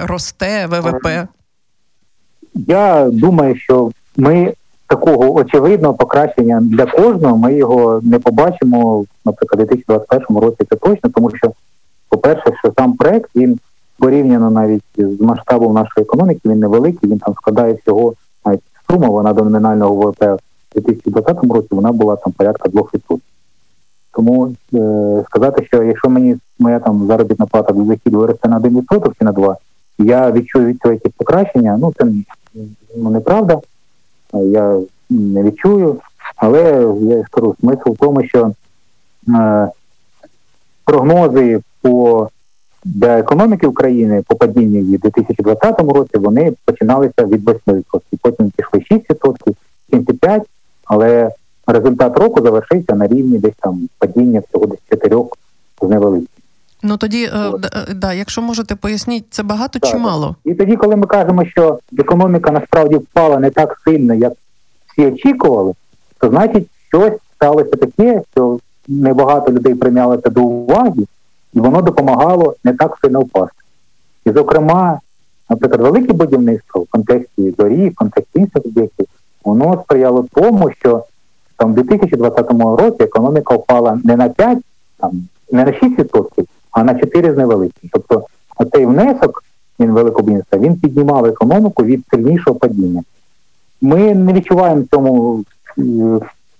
росте 0.00 0.66
ВВП. 0.66 1.28
Я 2.54 3.10
думаю, 3.10 3.56
що 3.56 3.90
ми 4.16 4.54
такого 4.86 5.34
очевидного 5.34 5.94
покращення 5.94 6.60
для 6.62 6.86
кожного 6.86 7.36
ми 7.36 7.54
його 7.54 8.00
не 8.04 8.18
побачимо, 8.18 9.04
наприклад, 9.24 9.60
у 9.60 9.64
2021 9.64 10.38
році. 10.38 10.56
Це 10.70 10.76
точно, 10.76 11.10
тому 11.10 11.30
що, 11.36 11.52
по-перше, 12.08 12.52
що 12.62 12.72
сам 12.78 12.92
проект 12.92 13.30
він 13.36 13.58
порівняно 13.98 14.50
навіть 14.50 14.84
з 14.96 15.20
масштабом 15.20 15.74
нашої 15.74 16.04
економіки, 16.04 16.40
він 16.44 16.58
невеликий, 16.58 17.10
він 17.10 17.18
там 17.18 17.34
складає 17.34 17.74
всього 17.74 18.14
навіть 18.46 18.62
сума, 18.90 19.08
вона 19.08 19.32
до 19.32 19.44
номінального 19.44 19.94
ВВП 19.94 20.22
у 20.74 20.80
2020 20.80 21.44
році 21.44 21.68
вона 21.70 21.92
була 21.92 22.16
там 22.16 22.32
порядка 22.32 22.68
2%. 22.68 23.18
Тому 24.12 24.54
е, 24.74 25.24
сказати, 25.26 25.64
що 25.64 25.82
якщо 25.82 26.08
мені 26.08 26.36
моя 26.58 26.78
там 26.78 27.06
заробітна 27.06 27.46
плата 27.46 27.72
до 27.72 27.84
західу 27.84 28.18
виросте 28.18 28.48
на 28.48 28.60
1% 28.60 29.12
чи 29.18 29.24
на 29.24 29.32
2%, 29.32 29.56
я 29.98 30.30
відчую 30.30 30.66
від 30.66 30.80
цього 30.80 30.94
якісь 30.94 31.12
покращення, 31.16 31.78
ну 31.80 31.92
це 31.98 32.06
ну, 32.96 33.10
неправда. 33.10 33.60
Я 34.32 34.80
не 35.10 35.42
відчую, 35.42 36.00
але 36.36 36.62
я 37.00 37.24
скажу, 37.24 37.54
смисл 37.60 37.90
в 37.90 37.96
тому, 37.96 38.24
що 38.24 38.52
е, 39.28 39.68
прогнози 40.84 41.60
по 41.82 42.28
для 42.84 43.18
економіки 43.18 43.66
України 43.66 44.22
по 44.28 44.36
падінню 44.36 44.78
її 44.78 44.96
у 44.96 44.98
2020 44.98 45.80
році 45.80 46.18
вони 46.18 46.52
починалися 46.64 47.24
від 47.24 47.44
8%, 47.44 47.82
потім 48.22 48.50
пішли 48.50 48.98
6%, 49.10 49.54
5%, 49.92 50.40
але 50.84 51.30
результат 51.66 52.18
року 52.18 52.42
завершився 52.42 52.94
на 52.94 53.06
рівні 53.06 53.38
десь 53.38 53.54
там 53.60 53.88
падіння 53.98 54.42
всього 54.48 54.66
десь 54.66 54.78
4 54.90 55.16
з 55.82 55.88
невеликим. 55.88 56.28
Ну 56.82 56.96
тоді 56.96 57.24
е, 57.24 57.52
е, 57.74 57.94
да, 57.94 58.12
якщо 58.12 58.42
можете 58.42 58.76
поясніть, 58.76 59.24
це 59.30 59.42
багато 59.42 59.78
так. 59.78 59.90
чи 59.90 59.96
мало? 59.98 60.36
І 60.44 60.54
тоді, 60.54 60.76
коли 60.76 60.96
ми 60.96 61.06
кажемо, 61.06 61.44
що 61.46 61.78
економіка 61.98 62.50
насправді 62.50 62.96
впала 62.96 63.38
не 63.38 63.50
так 63.50 63.80
сильно, 63.84 64.14
як 64.14 64.32
всі 64.86 65.06
очікували, 65.06 65.72
то 66.18 66.28
значить 66.28 66.68
щось 66.88 67.12
сталося 67.36 67.70
таке, 67.70 68.22
що 68.32 68.58
небагато 68.88 69.52
людей 69.52 69.74
прийнялося 69.74 70.30
до 70.30 70.42
уваги, 70.42 71.02
і 71.54 71.60
воно 71.60 71.82
допомагало 71.82 72.54
не 72.64 72.72
так 72.72 72.98
сильно 73.02 73.20
впасти. 73.20 73.56
І, 74.24 74.30
зокрема, 74.30 75.00
наприклад, 75.50 75.80
велике 75.80 76.12
будівництво 76.12 76.80
в 76.80 76.86
контексті 76.86 77.50
доріг, 77.50 77.92
в 77.92 77.94
контексті 77.94 78.38
інших 78.38 78.62
об'єктів, 78.64 79.06
воно 79.44 79.82
сприяло 79.84 80.26
тому, 80.32 80.70
що 80.70 81.04
там 81.56 81.72
в 81.72 81.74
2020 81.74 82.50
році 82.50 83.02
економіка 83.02 83.54
впала 83.54 84.00
не 84.04 84.16
на 84.16 84.28
5, 84.28 84.58
там, 84.98 85.28
не 85.52 85.64
на 85.64 85.70
6%, 85.70 86.44
а 86.70 86.84
на 86.84 86.94
4 86.94 87.34
з 87.34 87.36
невеликим. 87.36 87.90
Тобто 87.92 88.26
цей 88.72 88.86
внесок 88.86 89.44
він 89.80 89.90
великого 89.90 90.22
будівництва, 90.22 90.58
він 90.58 90.76
піднімав 90.76 91.26
економіку 91.26 91.84
від 91.84 92.04
сильнішого 92.10 92.56
падіння. 92.56 93.02
Ми 93.80 94.14
не 94.14 94.32
відчуваємо 94.32 94.84
цьому 94.90 95.44
е, 95.78 95.82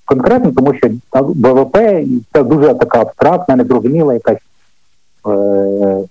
конкретно, 0.04 0.52
тому 0.52 0.74
що 0.74 0.90
ВВП 1.12 1.76
це 2.32 2.42
дуже 2.42 2.74
така 2.74 3.00
абстрактна, 3.00 3.56
незрозуміла 3.56 4.14
якась 4.14 4.38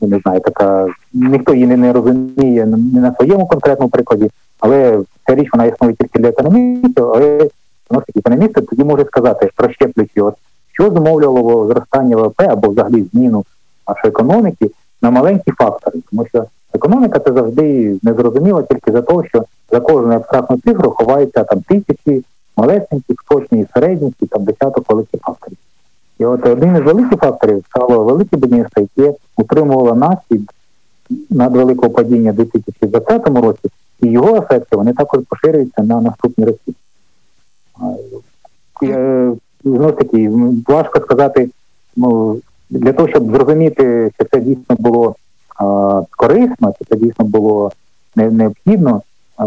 не 0.01 0.19
знаю, 0.23 0.39
така 0.39 0.87
ніхто 1.13 1.53
її 1.53 1.67
не 1.67 1.93
розуміє 1.93 2.65
не 2.65 3.01
на 3.01 3.15
своєму 3.15 3.47
конкретному 3.47 3.89
прикладі, 3.89 4.31
але 4.59 4.99
ця 5.27 5.35
річ 5.35 5.49
вона 5.53 5.65
існує 5.65 5.93
тільки 5.93 6.19
для 6.19 6.29
економістів, 6.29 7.11
але 7.11 7.49
ну, 7.91 8.01
економісти 8.15 8.61
тоді 8.61 8.83
можуть 8.83 9.07
сказати, 9.07 9.49
розщеплюючи, 9.57 10.21
от 10.21 10.35
що 10.71 10.91
зумовлювало 10.91 11.67
зростання 11.67 12.17
ВВП 12.17 12.41
або 12.41 12.69
взагалі 12.69 13.05
зміну 13.13 13.45
нашої 13.87 14.09
економіки 14.09 14.71
на 15.01 15.11
маленькі 15.11 15.51
фактори, 15.51 15.99
тому 16.09 16.25
що 16.25 16.45
економіка 16.73 17.19
це 17.19 17.33
завжди 17.33 17.97
незрозуміло 18.03 18.63
тільки 18.63 18.91
за 18.91 19.01
те, 19.01 19.13
що 19.27 19.43
за 19.71 19.79
кожну 19.79 20.13
абстрактну 20.13 20.59
цифру 20.65 20.91
ховається 20.91 21.43
там 21.43 21.61
тисячі 21.61 22.23
малесеньких, 22.57 23.17
точні 23.29 23.59
і 23.59 23.67
середніх, 23.73 24.13
там 24.29 24.43
десяток 24.43 24.89
великих 24.89 25.21
факторів. 25.21 25.42
І 26.23 26.25
от 26.25 26.45
один 26.45 26.75
із 26.75 26.81
великих 26.81 27.19
факторів 27.19 27.65
стало 27.69 28.03
велике 28.03 28.37
будівництво, 28.37 28.87
яке 28.97 29.17
утримувало 29.37 29.95
нас 29.95 30.17
від 30.31 30.51
надвеликого 31.29 31.89
падіння 31.89 32.31
у 32.31 32.33
2020 32.33 33.27
році, 33.27 33.69
і 34.01 34.07
його 34.07 34.35
ефекти 34.35 34.75
вони 34.75 34.93
також 34.93 35.21
поширюються 35.29 35.83
на 35.83 36.01
наступні 36.01 36.45
роки. 36.45 36.73
Знову 39.63 39.89
ж 39.89 39.95
таки, 39.95 40.29
важко 40.67 40.99
сказати, 40.99 41.49
ну, 41.95 42.37
для 42.69 42.93
того, 42.93 43.09
щоб 43.09 43.35
зрозуміти, 43.35 44.11
що 44.15 44.25
це 44.25 44.39
дійсно 44.39 44.75
було 44.79 45.15
а, 45.55 46.01
корисно, 46.17 46.73
чи 46.79 46.85
це 46.89 46.95
дійсно 46.95 47.25
було 47.25 47.71
не, 48.15 48.31
необхідно, 48.31 49.01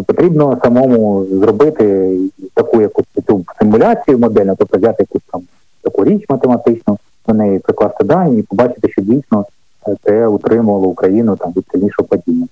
потрібно 0.06 0.58
самому 0.64 1.26
зробити 1.30 2.16
таку 2.54 2.80
якусь 2.80 3.06
цю 3.26 3.44
симуляцію 3.58 4.18
модельну, 4.18 4.54
тобто 4.58 4.78
взяти 4.78 4.96
якусь 5.02 5.22
там 5.32 5.42
таку 5.86 6.04
річ 6.04 6.24
математичну, 6.28 6.98
до 7.28 7.34
неї 7.34 7.58
прикласти 7.58 8.04
дані 8.04 8.38
і 8.38 8.42
побачити, 8.42 8.88
що 8.88 9.02
дійсно 9.02 9.44
е, 9.88 9.96
це 10.04 10.26
утримувало 10.26 10.86
Україну 10.86 11.36
там 11.36 11.52
від 11.56 11.64
сильнішого 11.72 12.08
падіння. 12.08 12.46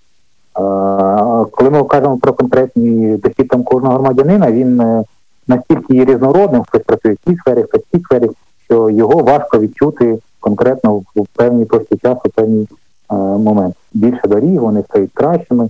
Коли 1.50 1.71
ми 1.71 1.85
кажемо 1.85 2.17
про 2.17 2.33
конкретні 2.33 3.17
дохід 3.17 3.49
там 3.49 3.62
кожного 3.62 3.95
громадянина, 3.95 4.53
він 4.53 4.81
е, 4.81 5.05
настільки 5.49 5.95
є 5.95 6.05
різнородним, 6.05 6.62
хтось 6.62 6.83
працює 6.83 7.12
в 7.12 7.29
цій 7.29 7.37
сфері, 7.37 7.62
хтось 7.62 7.81
в 7.81 7.97
цій 7.97 8.05
сфері, 8.05 8.31
що 8.64 8.91
його 8.91 9.23
важко 9.23 9.59
відчути 9.59 10.19
конкретно 10.41 10.95
в 10.97 11.26
певній 11.37 11.64
прості 11.64 11.97
часу, 11.97 12.21
в 12.25 12.31
певний 12.31 12.69
е, 13.12 13.14
момент. 13.14 13.75
Більше 13.95 14.29
доріг, 14.29 14.61
вони 14.61 14.83
стають 14.83 15.11
кращими, 15.14 15.69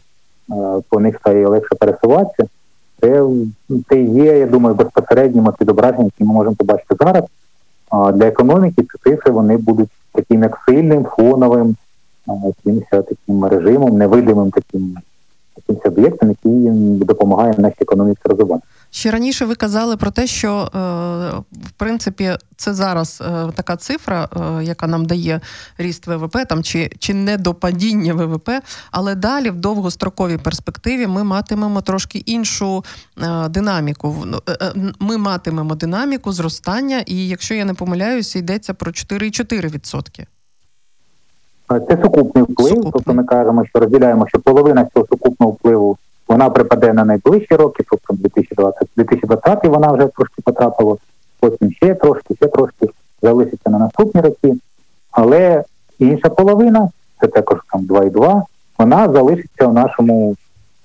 по 0.88 1.00
них 1.00 1.16
стає 1.16 1.49
легше 1.49 1.75
пересуватися. 1.75 2.49
Це, 3.00 3.26
це 3.88 4.00
є, 4.02 4.38
я 4.38 4.47
думаю, 4.47 4.75
безпосереднім 4.75 5.52
відображенням, 5.61 6.04
яке 6.04 6.25
ми 6.25 6.35
можемо 6.35 6.56
побачити 6.56 6.94
зараз. 7.00 7.25
Для 8.14 8.26
економіки 8.26 8.82
ці 8.82 9.10
цифри 9.10 9.32
вони 9.32 9.56
будуть 9.56 9.88
таким 10.12 10.42
як 10.42 10.62
сильним, 10.68 11.04
фоновим, 11.04 11.76
якимось 12.26 12.84
таким 12.90 13.44
режимом, 13.44 13.98
невидимим 13.98 14.50
таким 14.50 14.96
якимось 15.56 15.86
об'єктом, 15.86 16.28
який 16.28 16.70
допомагає 16.98 17.54
нашій 17.58 17.76
економіці 17.80 18.20
розвивати. 18.24 18.62
Ще 18.94 19.10
раніше 19.10 19.44
ви 19.44 19.54
казали 19.54 19.96
про 19.96 20.10
те, 20.10 20.26
що 20.26 20.50
е, 20.50 20.78
в 21.52 21.70
принципі 21.76 22.30
це 22.56 22.74
зараз 22.74 23.22
е, 23.26 23.52
така 23.54 23.76
цифра, 23.76 24.28
е, 24.36 24.64
яка 24.64 24.86
нам 24.86 25.04
дає 25.04 25.40
ріст 25.78 26.06
ВВП, 26.06 26.36
там 26.48 26.62
чи 26.62 26.90
чи 26.98 27.14
не 27.14 27.36
до 27.36 27.54
падіння 27.54 28.14
ВВП, 28.14 28.50
але 28.90 29.14
далі 29.14 29.50
в 29.50 29.56
довгостроковій 29.56 30.38
перспективі 30.38 31.06
ми 31.06 31.24
матимемо 31.24 31.80
трошки 31.80 32.18
іншу 32.18 32.84
динаміку. 33.48 34.24
Ну, 34.26 34.38
ми 35.00 35.18
матимемо 35.18 35.74
динаміку 35.74 36.32
зростання, 36.32 37.02
і 37.06 37.28
якщо 37.28 37.54
я 37.54 37.64
не 37.64 37.74
помиляюся, 37.74 38.38
йдеться 38.38 38.74
про 38.74 38.92
4,4%. 38.92 40.26
Це 41.88 42.02
сукупний 42.02 42.44
вплив. 42.44 42.68
Сукупний. 42.68 42.92
Тобто 42.92 43.14
ми 43.14 43.24
кажемо, 43.24 43.66
що 43.66 43.78
розділяємо, 43.78 44.28
що 44.28 44.38
половина 44.38 44.88
цього 44.94 45.06
сукупного 45.06 45.52
впливу 45.52 45.98
вона 46.28 46.50
припаде 46.50 46.93
на 46.93 47.04
найближчі 47.04 47.54
роки, 47.54 47.85
тобто 47.90 48.14
2020 48.14 48.88
2020 48.97 49.64
вона 49.64 49.93
вже 49.93 50.07
трошки 50.07 50.43
потрапила, 50.45 50.97
потім 51.40 51.73
ще 51.73 51.95
трошки, 51.95 52.35
ще 52.35 52.47
трошки 52.47 52.88
залишиться 53.23 53.71
на 53.71 53.78
наступні 53.78 54.21
роки. 54.21 54.54
Але 55.11 55.64
інша 55.99 56.28
половина, 56.28 56.88
це 57.21 57.26
також 57.26 57.59
там 57.73 57.81
2,2, 57.81 58.43
вона 58.78 59.12
залишиться 59.12 59.66
в 59.66 59.75
нашому 59.75 60.37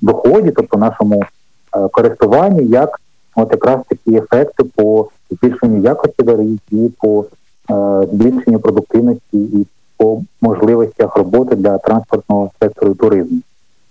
доході, 0.01 0.51
тобто 0.51 0.77
в 0.77 0.79
нашому 0.79 1.23
е, 1.75 1.87
користуванні, 1.91 2.67
як 2.67 3.01
от 3.35 3.51
якраз 3.51 3.79
такі 3.87 4.15
ефекти 4.15 4.63
по 4.63 5.09
збільшенню 5.31 5.81
якості 5.81 6.23
доріг 6.23 6.59
і 6.71 6.91
по 7.01 7.25
е, 7.71 8.07
збільшенню 8.11 8.59
продуктивності 8.59 9.37
і 9.37 9.67
по 9.97 10.21
можливостях 10.41 11.17
роботи 11.17 11.55
для 11.55 11.77
транспортного 11.77 12.51
сектору 12.61 12.93
туризму. 12.93 13.39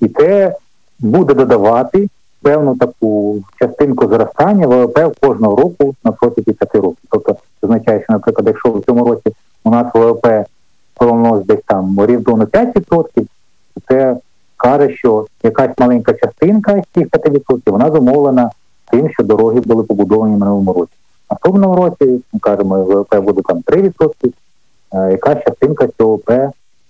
І 0.01 0.09
це 0.09 0.57
буде 0.99 1.35
додавати 1.35 2.09
певну 2.43 2.77
таку 2.77 3.39
частинку 3.59 4.09
зростання 4.09 4.67
ВВП 4.67 5.15
кожного 5.21 5.57
року 5.57 5.95
на 6.05 6.13
протязі 6.13 6.53
5 6.53 6.75
років. 6.75 7.05
Тобто 7.11 7.33
це 7.33 7.67
означає, 7.67 8.03
що, 8.03 8.13
наприклад, 8.13 8.47
якщо 8.47 8.71
в 8.73 8.85
цьому 8.85 9.05
році 9.05 9.33
у 9.65 9.71
нас 9.71 9.95
ВВП 9.95 10.27
планувалось 10.95 11.47
десь 11.47 11.63
там 11.67 11.99
орієнтовно 11.99 12.45
5%, 12.45 13.27
це 13.89 14.17
каже, 14.57 14.91
що 14.95 15.27
якась 15.43 15.71
маленька 15.79 16.13
частинка 16.13 16.83
з 16.83 16.95
цих 16.95 17.09
5% 17.09 17.61
вона 17.67 17.91
замовлена 17.91 18.51
тим, 18.91 19.11
що 19.11 19.23
дороги 19.23 19.61
були 19.61 19.85
побудовані 19.85 20.37
в 20.37 20.39
минулому 20.39 20.73
році. 20.73 20.93
Наступному 21.31 21.77
році, 21.77 22.21
ми 22.33 22.41
кажемо, 22.41 22.85
ВВП 22.85 23.21
буде 23.21 23.43
там 23.43 23.63
3%, 23.67 24.33
е, 24.93 25.11
якась 25.11 25.45
частинка 25.45 25.89
цього 25.99 26.17
ВВП 26.17 26.31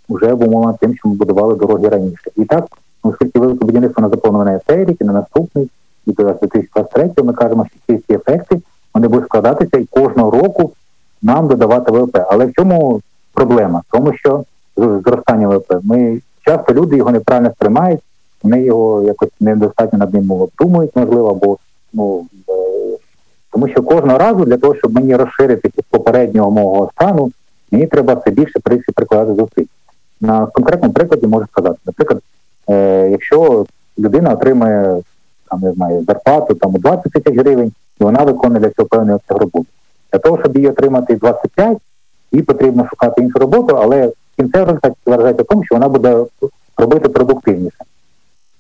вже 0.09 0.33
обумовлена 0.33 0.79
тим, 0.81 0.97
що 0.97 1.09
ми 1.09 1.15
будували 1.15 1.55
дороги 1.55 1.89
раніше. 1.89 2.31
І 2.37 2.45
так 2.45 2.67
оскільки 3.03 3.39
велике 3.39 3.65
будівництво 3.65 4.03
на 4.03 4.09
заплановане 4.09 4.61
цей 4.67 4.85
рік 4.85 4.97
і 5.01 5.05
на 5.05 5.13
наступний, 5.13 5.71
і 6.07 6.13
до 6.13 6.23
2023 6.23 7.11
ми 7.25 7.33
кажемо, 7.33 7.67
що 7.67 7.77
ці 7.87 8.03
всі 8.03 8.15
ефекти 8.15 8.61
вони 8.95 9.09
будуть 9.09 9.27
складатися 9.27 9.79
і 9.79 9.85
кожного 9.85 10.31
року 10.31 10.73
нам 11.23 11.49
додавати 11.49 11.93
ВВП. 11.93 12.27
Але 12.31 12.47
в 12.47 12.53
чому 12.53 13.01
проблема? 13.35 13.83
В 13.89 13.93
Тому 13.93 14.13
що 14.15 14.45
зростання 14.77 15.49
ВВП. 15.49 15.75
Ми 15.83 16.21
часто 16.45 16.75
люди 16.75 16.97
його 16.97 17.11
неправильно 17.11 17.51
сприймають, 17.51 18.01
вони 18.43 18.63
його 18.63 19.03
якось 19.03 19.31
недостатньо 19.41 19.99
над 19.99 20.15
ним 20.15 20.31
обдумують, 20.31 20.97
можливо, 20.97 21.31
або 21.31 21.59
ну 21.93 22.27
е, 22.49 22.53
тому 23.53 23.69
що 23.69 23.83
кожного 23.83 24.19
разу 24.19 24.45
для 24.45 24.57
того, 24.57 24.75
щоб 24.75 24.95
мені 24.95 25.17
розширитися 25.17 25.83
з 25.83 25.85
попереднього 25.91 26.51
мого 26.51 26.91
стану, 26.95 27.33
мені 27.71 27.87
треба 27.87 28.15
все 28.15 28.31
більше 28.31 28.61
прикладати 28.95 29.35
зусиль. 29.35 29.67
На 30.21 30.47
конкретному 30.47 30.95
прикладі 30.95 31.27
можу 31.27 31.47
сказати, 31.47 31.79
наприклад, 31.87 32.23
е, 32.69 33.09
якщо 33.11 33.67
людина 33.99 34.33
отримує 34.33 35.03
там 35.51 35.61
не 35.61 35.73
знаю 35.73 36.05
зарплату 36.05 36.55
там 36.55 36.75
у 36.75 36.79
20 36.79 37.13
тисяч 37.13 37.39
гривень, 37.39 37.73
і 38.01 38.05
вона 38.05 38.23
виконує 38.25 38.61
для 38.61 38.71
цього 38.71 38.89
певний 38.89 39.15
обсяг 39.15 39.37
роботи. 39.37 39.69
Для 40.13 40.19
того, 40.19 40.39
щоб 40.39 40.57
її 40.57 40.69
отримати 40.69 41.17
25, 41.17 41.79
їй 42.33 42.43
потрібно 42.43 42.87
шукати 42.87 43.23
іншу 43.23 43.39
роботу, 43.39 43.77
але 43.77 44.13
кінцевий 44.37 44.67
результат 44.67 44.93
виражається 45.07 45.43
в 45.43 45.47
тому, 45.47 45.65
що 45.65 45.75
вона 45.75 45.89
буде 45.89 46.25
робити 46.77 47.09
продуктивніше. 47.09 47.85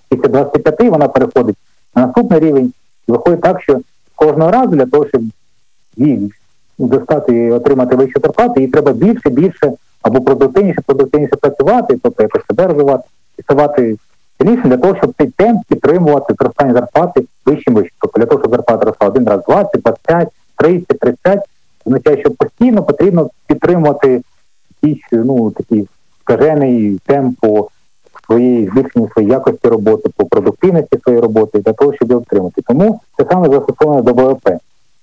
Після 0.08 0.28
25 0.28 0.90
вона 0.90 1.08
переходить 1.08 1.56
на 1.96 2.06
наступний 2.06 2.40
рівень 2.40 2.72
і 3.08 3.12
виходить 3.12 3.40
так, 3.40 3.62
що 3.62 3.80
кожного 4.14 4.50
разу 4.50 4.76
для 4.76 4.86
того, 4.86 5.06
щоб 5.08 5.22
їй 5.96 6.32
достати 6.78 7.36
і 7.36 7.50
отримати 7.50 7.96
вищу 7.96 8.20
зарплату, 8.22 8.60
їй 8.60 8.68
треба 8.68 8.92
більше, 8.92 9.30
більше 9.30 9.72
або 10.02 10.20
продуктивніше, 10.20 10.80
продуктивніше 10.86 11.36
працювати, 11.36 11.98
тобто 12.02 12.22
якось 12.22 12.46
себе 12.46 12.66
розвивати 12.66 13.04
ставати 13.42 13.96
сильнішим 14.38 14.70
для 14.70 14.76
того, 14.76 14.96
щоб 14.96 15.14
цей 15.18 15.26
темп 15.26 15.62
підтримувати 15.68 16.34
зростання 16.40 16.72
зарплати 16.72 17.24
вищим 17.46 17.74
вищим. 17.74 17.96
Тобто 18.00 18.18
для 18.18 18.26
того, 18.26 18.40
щоб 18.40 18.50
зарплата 18.50 18.84
росла 18.84 19.08
один 19.08 19.28
раз 19.28 19.40
20, 19.48 19.82
25, 19.82 20.28
30, 20.56 20.98
35, 20.98 21.42
означає, 21.86 22.20
що 22.20 22.30
постійно 22.30 22.82
потрібно 22.82 23.30
підтримувати 23.46 24.22
якийсь 24.82 25.04
ну 25.12 25.50
такий 25.50 25.88
скажений 26.20 27.00
темп 27.06 27.38
по 27.40 27.68
своїй 28.26 28.68
збільшенні 28.68 29.08
своєї 29.12 29.32
якості 29.32 29.68
роботи, 29.68 30.10
по 30.16 30.24
продуктивності 30.24 30.98
своєї 31.02 31.22
роботи 31.22 31.58
для 31.58 31.72
того, 31.72 31.94
щоб 31.94 32.10
його 32.10 32.22
отримати. 32.22 32.62
Тому 32.62 33.00
це 33.18 33.26
саме 33.30 33.48
застосовано 33.48 34.02
до 34.02 34.12
ВВП. 34.12 34.48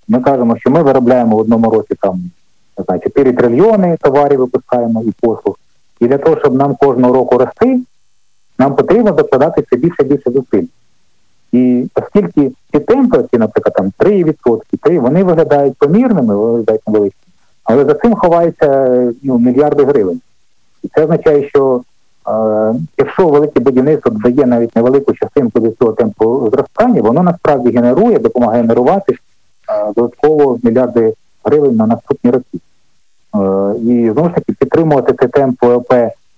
Ми 0.08 0.20
кажемо, 0.20 0.58
що 0.58 0.70
ми 0.70 0.84
виробляємо 0.84 1.36
в 1.36 1.40
одному 1.40 1.70
році 1.70 1.96
там 2.02 2.32
не 2.78 2.84
знаю, 2.84 3.02
4 3.02 3.34
трильйони 3.34 3.98
товарів 4.02 4.40
випускаємо 4.40 5.02
і 5.02 5.12
послуг. 5.22 5.56
І 6.00 6.08
для 6.08 6.18
того, 6.18 6.40
щоб 6.40 6.56
нам 6.56 6.76
кожного 6.76 7.14
року 7.14 7.38
рости, 7.38 7.80
нам 8.60 8.76
потрібно 8.76 9.12
докладати 9.12 9.62
все 9.62 9.76
більше 9.76 10.04
і 10.04 10.06
більше 10.06 10.32
зусиль. 10.32 10.66
І 11.52 11.90
оскільки 11.96 12.52
ці 12.72 12.80
темпи, 12.80 13.24
ці, 13.32 13.38
наприклад, 13.38 13.74
там 13.74 14.10
3%, 14.10 14.62
3, 14.82 15.00
вони 15.00 15.24
виглядають 15.24 15.78
помірними, 15.78 16.36
виглядають 16.36 16.82
невеличкі, 16.88 17.28
але 17.64 17.86
за 17.86 17.94
цим 17.94 18.16
ховаються 18.16 19.12
ну, 19.24 19.40
мільярди 19.40 19.84
гривень. 19.84 20.22
І 20.84 20.88
це 20.96 21.04
означає, 21.04 21.50
що 21.50 21.82
е, 22.28 22.74
якщо 22.98 23.28
велике 23.28 23.60
будівництво 23.60 24.12
дає 24.12 24.46
навіть 24.46 24.76
невелику 24.76 25.14
частинку 25.14 25.60
до 25.60 25.72
цього 25.72 25.94
темпу 25.94 26.50
зростання, 26.54 27.02
воно 27.02 27.24
насправді 27.24 27.70
генерує, 27.70 28.20
допомагає 28.20 28.62
генерувати 28.62 29.14
е, 29.14 29.18
додатково 29.96 30.60
мільярди 30.64 31.14
гривень 31.44 31.76
на 31.76 31.88
наступні 31.88 32.32
роки. 32.32 32.58
Е, 33.36 33.76
і 33.80 34.12
знову 34.12 34.30
ж 34.30 34.36
таки 34.36 34.54
підтримувати 34.60 35.14
цей 35.14 35.28
темп 35.28 35.64
ВВП 35.64 35.94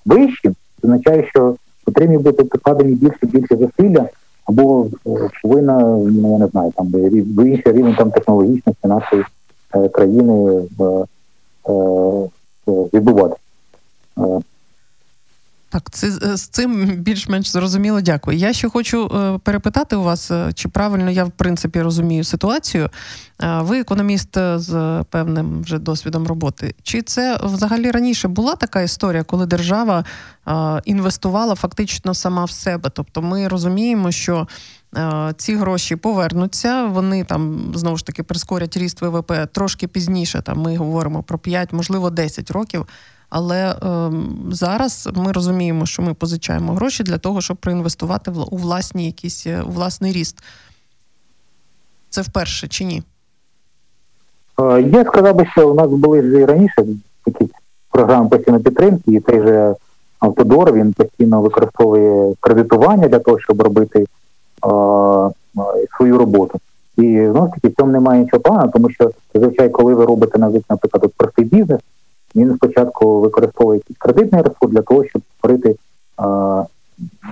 вищим, 0.05 0.55
означає, 0.83 1.27
що 1.27 1.55
потрібні 1.87 2.17
бути 2.17 2.43
прикладені 2.43 2.95
більше 2.95 3.19
більше 3.21 3.57
зусилля, 3.57 4.09
або 4.45 4.87
е, 5.07 5.29
повинна, 5.43 5.77
ну 5.97 6.31
я 6.31 6.37
не 6.37 6.47
знаю, 6.47 6.73
там 6.75 6.93
інший 7.47 7.71
рівень 7.73 7.95
там 7.97 8.11
технологічності 8.11 8.87
нашої 8.87 9.23
е, 9.75 9.89
країни 9.89 10.61
е, 10.79 10.83
е, 11.69 12.27
відбуватися. 12.67 13.41
Так, 15.69 15.89
це 15.91 16.37
з 16.37 16.47
цим 16.47 16.85
більш-менш 16.85 17.49
зрозуміло. 17.51 18.01
Дякую. 18.01 18.37
Я 18.37 18.53
ще 18.53 18.69
хочу 18.69 19.05
е, 19.05 19.39
перепитати 19.43 19.95
у 19.95 20.03
вас, 20.03 20.31
е, 20.31 20.51
чи 20.53 20.69
правильно 20.69 21.11
я 21.11 21.23
в 21.23 21.31
принципі 21.31 21.81
розумію 21.81 22.23
ситуацію. 22.23 22.89
Е, 23.41 23.61
ви 23.61 23.79
економіст 23.79 24.29
з 24.55 25.03
певним 25.09 25.61
вже 25.61 25.79
досвідом 25.79 26.27
роботи. 26.27 26.75
Чи 26.83 27.01
це 27.01 27.39
взагалі 27.43 27.91
раніше 27.91 28.27
була 28.27 28.55
така 28.55 28.81
історія, 28.81 29.23
коли 29.23 29.45
держава 29.45 30.05
інвестувала 30.85 31.55
фактично 31.55 32.13
сама 32.13 32.45
в 32.45 32.51
себе? 32.51 32.89
Тобто, 32.93 33.21
ми 33.21 33.47
розуміємо, 33.47 34.11
що 34.11 34.47
ці 35.37 35.55
гроші 35.55 35.95
повернуться, 35.95 36.85
вони 36.85 37.23
там 37.23 37.71
знову 37.75 37.97
ж 37.97 38.05
таки 38.05 38.23
прискорять 38.23 38.77
ріст 38.77 39.01
ВВП 39.01 39.31
трошки 39.51 39.87
пізніше. 39.87 40.41
Там 40.41 40.59
ми 40.59 40.77
говоримо 40.77 41.23
про 41.23 41.39
5, 41.39 41.73
можливо, 41.73 42.09
10 42.09 42.51
років. 42.51 42.85
Але 43.29 43.71
е, 43.71 44.11
зараз 44.51 45.09
ми 45.15 45.31
розуміємо, 45.31 45.85
що 45.85 46.01
ми 46.01 46.13
позичаємо 46.13 46.73
гроші 46.73 47.03
для 47.03 47.17
того, 47.17 47.41
щоб 47.41 47.57
проінвестувати 47.57 48.31
у 48.31 48.57
власні 48.57 49.05
якісь 49.05 49.47
е, 49.47 49.61
у 49.61 49.69
власний 49.69 50.11
ріст. 50.11 50.43
Це 52.09 52.21
вперше 52.21 52.67
чи 52.67 52.83
ні? 52.83 53.03
Е, 54.59 54.81
я 54.81 55.05
сказав 55.05 55.35
би, 55.35 55.45
що 55.45 55.69
у 55.69 55.73
нас 55.73 55.87
були 55.87 56.21
вже 56.21 56.39
і 56.39 56.45
раніше 56.45 56.85
якісь 57.25 57.49
програми 57.91 58.29
постійної 58.29 58.63
підтримки, 58.63 59.11
і 59.11 59.19
той 59.19 59.39
же 59.41 59.75
Автодор 60.19 60.73
він 60.73 60.93
постійно 60.93 61.41
використовує 61.41 62.33
кредитування 62.39 63.07
для 63.07 63.19
того, 63.19 63.39
щоб 63.39 63.61
робити 63.61 63.99
е, 63.99 64.05
свою 65.97 66.17
роботу. 66.17 66.59
І 66.97 67.27
знову 67.31 67.47
ж 67.47 67.53
таки 67.53 67.67
в 67.67 67.75
цьому 67.75 67.91
немає 67.91 68.21
нічого 68.21 68.41
поганого, 68.41 68.71
тому 68.73 68.89
що 68.89 69.11
зазвичай, 69.33 69.69
коли 69.69 69.93
ви 69.93 70.05
робите 70.05 70.37
навіть, 70.37 70.69
наприклад, 70.69 71.11
простий 71.17 71.45
бізнес, 71.45 71.79
він 72.37 72.55
спочатку 72.55 73.19
використовує 73.19 73.77
якийсь 73.77 73.97
кредитний 73.97 74.41
ресурс 74.41 74.71
для 74.71 74.81
того, 74.81 75.05
щоб 75.05 75.21
створити 75.37 75.75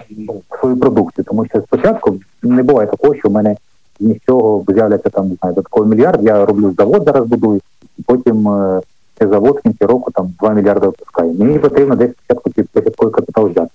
ну, 0.10 0.42
свою 0.60 0.78
продукцію. 0.78 1.26
Тому 1.26 1.46
що 1.46 1.62
спочатку 1.62 2.16
не 2.44 2.64
буває 2.64 2.88
такого, 2.88 3.16
що 3.16 3.30
в 3.30 3.32
мене 3.32 3.56
з 4.00 4.04
нічого 4.04 4.64
з'являться 4.68 5.10
там 5.10 5.30
не 5.30 5.36
знаю, 5.36 5.56
додатковий 5.56 5.90
мільярд. 5.90 6.24
Я 6.24 6.46
роблю 6.46 6.74
завод, 6.78 7.04
зараз 7.06 7.28
будую, 7.28 7.62
і 7.98 8.02
потім 8.02 8.48
е, 8.48 8.82
цей 9.20 9.28
завод 9.28 9.58
в 9.58 9.62
кінці 9.62 9.86
року 9.86 10.12
там 10.12 10.34
2 10.40 10.54
мільярди 10.54 10.86
випускає. 10.86 11.34
Мені 11.34 11.60
потрібно 11.60 11.96
десь 11.96 12.12
спочатку 12.12 12.52
початковий 12.74 13.14
капітал 13.14 13.50
взяти. 13.50 13.72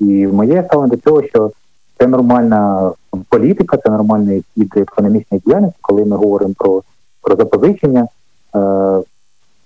І 0.00 0.26
моє 0.26 0.64
ставлення 0.68 0.90
до 0.90 0.96
цього, 0.96 1.22
що 1.22 1.50
це 1.98 2.06
нормальна 2.06 2.92
політика, 3.28 3.76
це 3.76 3.90
нормальний 3.90 4.44
хід 4.54 4.72
економічної 4.76 5.42
діяльності, 5.46 5.78
коли 5.80 6.04
ми 6.04 6.16
говоримо 6.16 6.54
про 6.58 6.82
про 7.22 7.36
запозичення. 7.36 8.08
Е, 8.54 9.02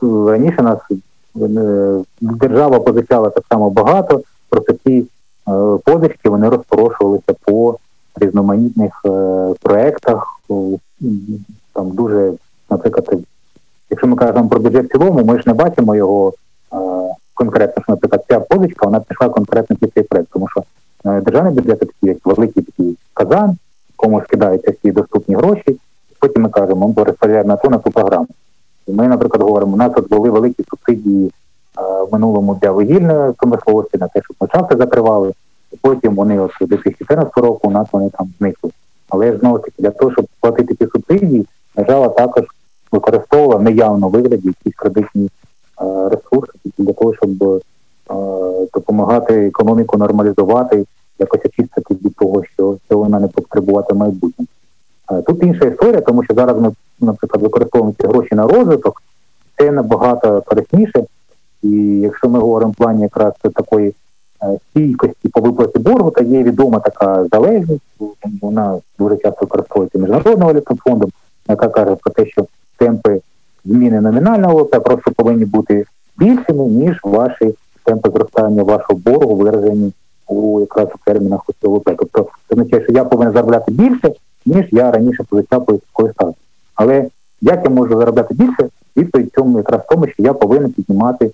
Раніше 0.03 0.63
нас 0.63 0.79
е, 0.91 2.05
держава 2.21 2.81
позичала 2.81 3.31
так 3.31 3.45
само 3.49 3.71
багато, 3.71 4.21
просто 4.49 4.73
ці 4.73 5.07
е, 5.49 5.53
позички 5.85 6.29
вони 6.29 6.49
розпорошувалися 6.49 7.35
по 7.45 7.79
різноманітних 8.17 9.03
е, 9.05 9.09
проєктах. 9.63 10.41
Там 11.73 11.91
дуже, 11.91 12.33
наприклад, 12.71 13.19
якщо 13.91 14.07
ми 14.07 14.17
кажемо 14.17 14.49
про 14.49 14.61
бюджет 14.61 14.87
в 14.87 14.93
цілому, 14.93 15.25
ми 15.25 15.39
ж 15.39 15.45
не 15.47 15.55
бачимо 15.55 15.97
його 15.97 16.33
конкретно, 17.35 17.83
що, 17.83 17.93
наприклад, 17.93 18.25
ця 18.29 18.41
позичка 18.41 18.87
вона 18.87 19.01
пішла 19.01 19.29
конкретно 19.29 19.77
під 19.77 19.93
цей 19.95 20.03
проект, 20.03 20.29
тому 20.33 20.49
що 20.49 20.63
державний 21.05 21.55
бюджет 21.55 21.79
такий 21.79 21.95
як 22.01 22.27
великий 22.27 22.63
такий 22.63 22.97
казан, 23.15 23.57
кому 23.97 24.21
скидаються 24.21 24.71
всі 24.71 24.93
доступні 24.93 25.35
гроші. 25.35 25.77
Потім 26.19 26.43
ми 26.43 26.49
кажемо, 26.49 26.95
ми 26.97 27.05
розподіляємо 27.05 27.49
на 27.49 27.57
ту 27.57 27.71
на 27.71 27.79
ту 27.79 27.91
програму. 27.91 28.27
Ми, 28.89 29.09
наприклад, 29.09 29.43
говоримо, 29.43 29.73
у 29.73 29.77
нас 29.77 29.93
от 29.97 30.09
були 30.09 30.31
великі 30.31 30.65
субсидії 30.71 31.27
е, 31.27 31.31
в 31.81 32.09
минулому 32.13 32.59
для 32.63 32.71
вугільної 32.71 33.33
промисловості, 33.33 33.99
на 33.99 34.09
те, 34.09 34.21
щоб 34.25 34.37
ми 34.41 34.49
шахти 34.53 34.77
закривали, 34.77 35.33
і 35.73 35.77
потім 35.77 36.15
вони 36.15 36.41
от 36.41 36.51
2014 36.61 37.37
року 37.37 37.69
у 37.69 37.71
нас 37.71 37.89
вони 37.93 38.11
там 38.11 38.33
зникли. 38.39 38.71
Але 39.09 39.39
знову 39.39 39.59
таки 39.59 39.83
для 39.83 39.91
того, 39.91 40.13
щоб 40.13 40.27
платити 40.41 40.75
ті 40.75 40.87
субсидії, 40.87 41.47
держава 41.77 42.09
також 42.09 42.45
використовувала 42.93 43.63
неявно 43.63 44.09
вигляді 44.09 44.49
якісь 44.49 44.75
кредитні 44.75 45.25
е, 45.25 46.09
ресурси 46.09 46.53
для 46.79 46.93
того, 46.93 47.15
щоб 47.15 47.43
е, 47.43 47.61
допомагати 48.75 49.47
економіку 49.47 49.99
нормалізувати, 49.99 50.85
якось 51.19 51.41
очистити 51.45 51.95
від 51.95 52.15
того, 52.17 52.45
що, 52.45 52.77
що 52.87 52.99
вона 52.99 53.21
не 53.21 53.29
потребувати 53.29 53.95
майбутньому. 53.95 54.49
Тут 55.27 55.43
інша 55.43 55.65
історія, 55.65 56.01
тому 56.01 56.25
що 56.25 56.35
зараз 56.35 56.61
ми, 56.61 56.73
наприклад, 57.07 57.43
використовуємо 57.43 57.95
гроші 57.99 58.35
на 58.35 58.47
розвиток, 58.47 59.03
це 59.57 59.71
набагато 59.71 60.43
корисніше. 60.47 61.05
І 61.63 61.71
якщо 62.03 62.29
ми 62.29 62.39
говоримо 62.39 62.73
в 62.73 62.75
плані 62.75 63.03
якраз 63.03 63.33
такої 63.55 63.95
е, 64.43 64.59
стійкості 64.71 65.29
по 65.29 65.41
виплаті 65.41 65.79
боргу, 65.79 66.11
то 66.11 66.25
є 66.25 66.43
відома 66.43 66.79
така 66.79 67.27
залежність, 67.33 67.83
вона 68.43 68.79
дуже 68.99 69.17
часто 69.17 69.39
використовується 69.41 69.99
міжнародним 69.99 70.47
валютним 70.47 70.79
фондом, 70.85 71.11
яка 71.49 71.69
каже 71.69 71.97
про 71.97 72.13
те, 72.13 72.27
що 72.27 72.47
темпи 72.77 73.21
зміни 73.65 74.01
номінального 74.01 74.55
ВВП 74.55 74.85
просто 74.85 75.11
повинні 75.11 75.45
бути 75.45 75.85
більшими, 76.19 76.65
ніж 76.65 77.01
ваші 77.03 77.55
темпи 77.85 78.11
зростання 78.11 78.63
вашого 78.63 78.95
боргу 78.95 79.37
виражені 79.37 79.93
у 80.27 80.61
якраз 80.61 80.89
у 80.95 80.99
термінах 81.05 81.41
ВВП. 81.63 81.91
Тобто 81.99 82.27
це 82.49 82.55
означає, 82.55 82.83
що 82.83 82.93
я 82.93 83.05
повинен 83.05 83.35
заробляти 83.35 83.73
більше, 83.73 84.13
ніж 84.47 84.67
я 84.73 84.91
раніше 84.91 85.25
позичав 85.29 85.67
по 85.67 85.73
військової. 85.73 86.15
Але 86.83 87.09
як 87.41 87.65
я 87.65 87.71
можу 87.71 87.99
заробляти 87.99 88.35
більше, 88.35 88.69
відповідь 88.97 89.33
цьому 89.35 89.59
якраз 89.59 89.81
в 89.81 89.87
тому, 89.89 90.07
що 90.07 90.23
я 90.23 90.35
повинен 90.35 90.73
піднімати 90.73 91.31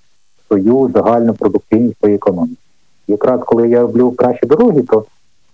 свою 0.47 0.91
загальну 0.95 1.35
продуктивність 1.35 1.99
своєї 1.99 2.17
економіки. 2.17 2.63
якраз 3.09 3.41
коли 3.47 3.69
я 3.69 3.81
роблю 3.81 4.11
кращі 4.11 4.47
дороги, 4.47 4.83
то 4.83 5.05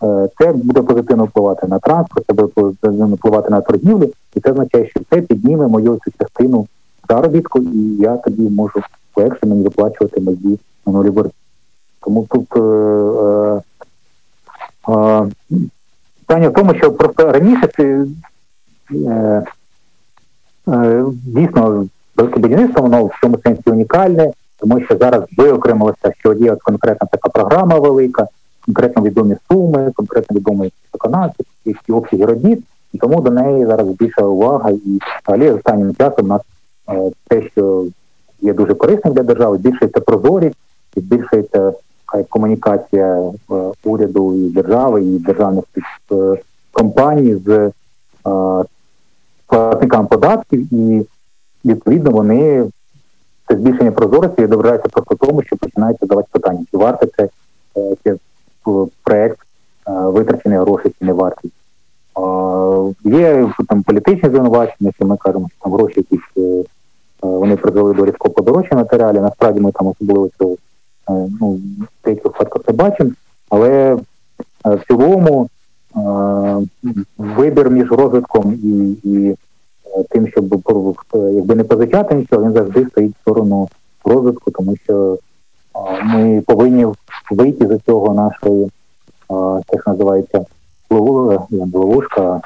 е, 0.02 0.28
це 0.38 0.52
буде 0.52 0.83
позитивно 0.83 1.24
впливати 1.24 1.66
на 1.66 1.78
транспорт, 1.78 2.26
це 2.26 2.33
буде 2.33 2.52
позитивно 2.54 3.07
впливати 3.07 3.50
на 3.50 3.61
торгівлю, 3.61 4.11
і 4.35 4.40
це 4.40 4.50
означає, 4.50 4.88
що 4.88 5.00
це 5.11 5.20
підніме 5.20 5.68
мою 5.68 6.00
цю 6.04 6.11
частину 6.18 6.66
заробітку, 7.09 7.59
і 7.61 7.96
я 7.96 8.16
тоді 8.16 8.42
можу 8.42 8.80
легше 9.16 9.46
мені 9.46 9.62
виплачувати 9.62 10.20
мої 10.20 10.59
минулі 10.87 11.11
борги. 11.11 11.30
Тому 12.00 12.26
тут 12.30 12.57
е, 12.57 12.61
е, 12.61 13.62
е, 14.92 15.26
питання 16.26 16.48
в 16.48 16.52
тому, 16.52 16.74
що 16.74 16.92
просто 16.92 17.33
раніше 17.33 17.68
це 17.76 18.07
дійсно 21.12 21.87
велике 22.16 22.40
будівництво, 22.40 22.83
воно 22.83 23.05
в 23.05 23.11
цьому 23.22 23.38
сенсі 23.44 23.70
унікальне, 23.70 24.33
тому 24.59 24.81
що 24.81 24.96
зараз 24.96 25.22
виокремилося, 25.37 26.12
що 26.18 26.33
є 26.33 26.53
от 26.53 26.62
конкретна 26.62 27.09
така 27.11 27.29
програма 27.29 27.79
велика, 27.79 28.27
конкретно 28.64 29.03
відомі 29.03 29.37
суми, 29.50 29.92
конкретно 29.94 30.37
відомі 30.37 30.72
виконавці, 30.92 31.44
які 31.64 31.92
обсяги 31.92 32.24
робіт, 32.24 32.64
і 32.92 32.98
тому 32.98 33.20
до 33.20 33.31
неї 33.31 33.66
зараз 33.66 33.88
більша 33.88 34.22
увага. 34.22 34.70
І 34.70 34.98
взагалі 35.22 35.50
останнім 35.50 35.94
часом 35.94 36.24
у 36.24 36.29
нас 36.29 36.40
е, 36.88 37.11
те, 37.29 37.42
що 37.42 37.85
є 38.40 38.53
дуже 38.53 38.74
корисним 38.74 39.14
для 39.14 39.22
держави, 39.22 39.59
збільшується 39.59 40.00
прозорість, 40.00 40.57
і 40.96 41.00
збільшується 41.00 41.72
комунікація 42.29 43.33
е, 43.50 43.55
уряду 43.85 44.35
і 44.35 44.48
держави, 44.50 45.03
і 45.03 45.18
державних 45.18 45.64
е, 46.12 46.37
компаній 46.72 47.35
з 47.35 47.70
е, 49.85 49.88
платниками 49.88 50.09
податків, 50.09 50.75
і 50.75 51.07
відповідно 51.64 52.11
вони 52.11 52.70
це 53.49 53.57
збільшення 53.57 53.92
прозорості 53.92 54.42
відображається 54.42 54.88
просто 54.88 55.14
тому, 55.14 55.42
що 55.42 55.57
починається 55.57 56.07
задавати 56.07 56.29
питання, 56.33 56.64
чи 56.70 56.77
варте 56.77 57.07
це, 57.16 57.29
це 58.05 58.16
проект 59.03 59.38
витрачений 59.87 60.59
гроші, 60.59 60.92
чи 60.99 61.05
не 61.05 61.12
вартий. 61.12 61.51
Є 63.05 63.51
там 63.68 63.83
політичні 63.83 64.29
звинувачення, 64.29 64.92
що 64.97 65.07
ми 65.07 65.16
кажемо, 65.16 65.49
що 65.49 65.59
там 65.62 65.73
гроші 65.73 65.94
якісь 65.97 66.64
вони 67.23 67.57
призвели 67.57 67.94
до 67.94 68.07
різкого 68.07 68.35
подорожчання 68.35 68.83
матеріалів. 68.83 69.23
Насправді 69.23 69.61
ми 69.61 69.73
там 69.73 69.87
особливо 69.87 70.29
цього 70.38 70.57
Е, 71.09 71.12
ну, 71.40 71.61
в 71.79 72.05
деяких 72.05 72.25
випадках 72.25 72.62
це 72.66 72.73
бачимо, 72.73 73.11
але 73.51 73.97
е, 74.66 74.75
в 74.75 74.87
цілому 74.87 75.49
е, 75.97 76.01
вибір 77.18 77.70
між 77.70 77.92
розвитком 77.92 78.53
і 78.53 78.97
і 79.05 79.37
тим, 80.11 80.28
щоб 80.28 80.62
якби 81.14 81.54
не 81.54 81.64
позичати 81.64 82.14
нічого, 82.14 82.44
він 82.44 82.52
завжди 82.52 82.87
стоїть 82.87 83.16
в 83.16 83.20
сторону 83.20 83.68
розвитку, 84.04 84.50
тому 84.50 84.76
що 84.76 85.18
ми 86.04 86.42
повинні 86.46 86.87
вийти 87.30 87.66
з 87.66 87.80
цього 87.87 88.14
нашої, 88.14 88.70
що 89.66 89.80
називається 89.87 90.44
ловушка, 91.74 92.40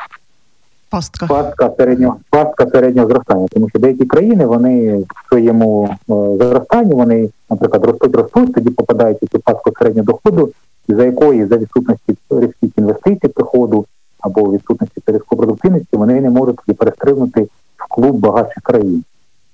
Пастка. 0.90 1.26
Пастка 1.26 1.70
середнього 1.76 2.16
пастка 2.30 2.66
середнього 2.66 3.08
зростання, 3.08 3.46
тому 3.50 3.68
що 3.68 3.78
деякі 3.78 4.04
країни 4.04 4.46
вони 4.46 4.96
в 4.96 5.28
своєму 5.28 5.88
е, 6.10 6.36
зростанні 6.36 6.94
вони, 6.94 7.28
наприклад, 7.50 7.84
ростуть, 7.84 8.16
ростуть, 8.16 8.54
тоді 8.54 8.70
попадають 8.70 9.22
у 9.22 9.26
цю 9.26 9.38
пастку 9.38 9.72
середнього 9.78 10.06
доходу, 10.06 10.50
за 10.88 11.04
якої 11.04 11.46
за 11.46 11.56
відсутності 11.56 12.16
різких 12.30 12.70
інвестицій 12.78 13.28
приходу 13.28 13.86
або 14.20 14.52
відсутності 14.52 15.02
різкої 15.06 15.36
продуктивності, 15.36 15.96
вони 15.96 16.20
не 16.20 16.30
можуть 16.30 16.56
тоді 16.56 16.76
перестрибнути 16.76 17.48
в 17.76 17.88
клуб 17.88 18.16
багатших 18.16 18.62
країн. 18.62 19.04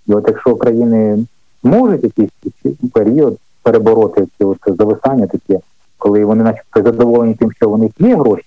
І 0.07 0.14
от 0.14 0.24
якщо 0.29 0.57
країни 0.57 1.27
можуть 1.62 2.05
якийсь 2.05 2.31
період 2.92 3.38
перебороти 3.62 4.27
ці 4.38 4.44
от 4.44 4.59
зависання, 4.66 5.27
таке, 5.27 5.61
коли 5.98 6.24
вони, 6.24 6.44
начебто, 6.44 6.83
задоволені 6.83 7.35
тим, 7.35 7.53
що 7.53 7.70
у 7.70 7.77
них 7.77 7.90
є 7.98 8.16
гроші, 8.16 8.46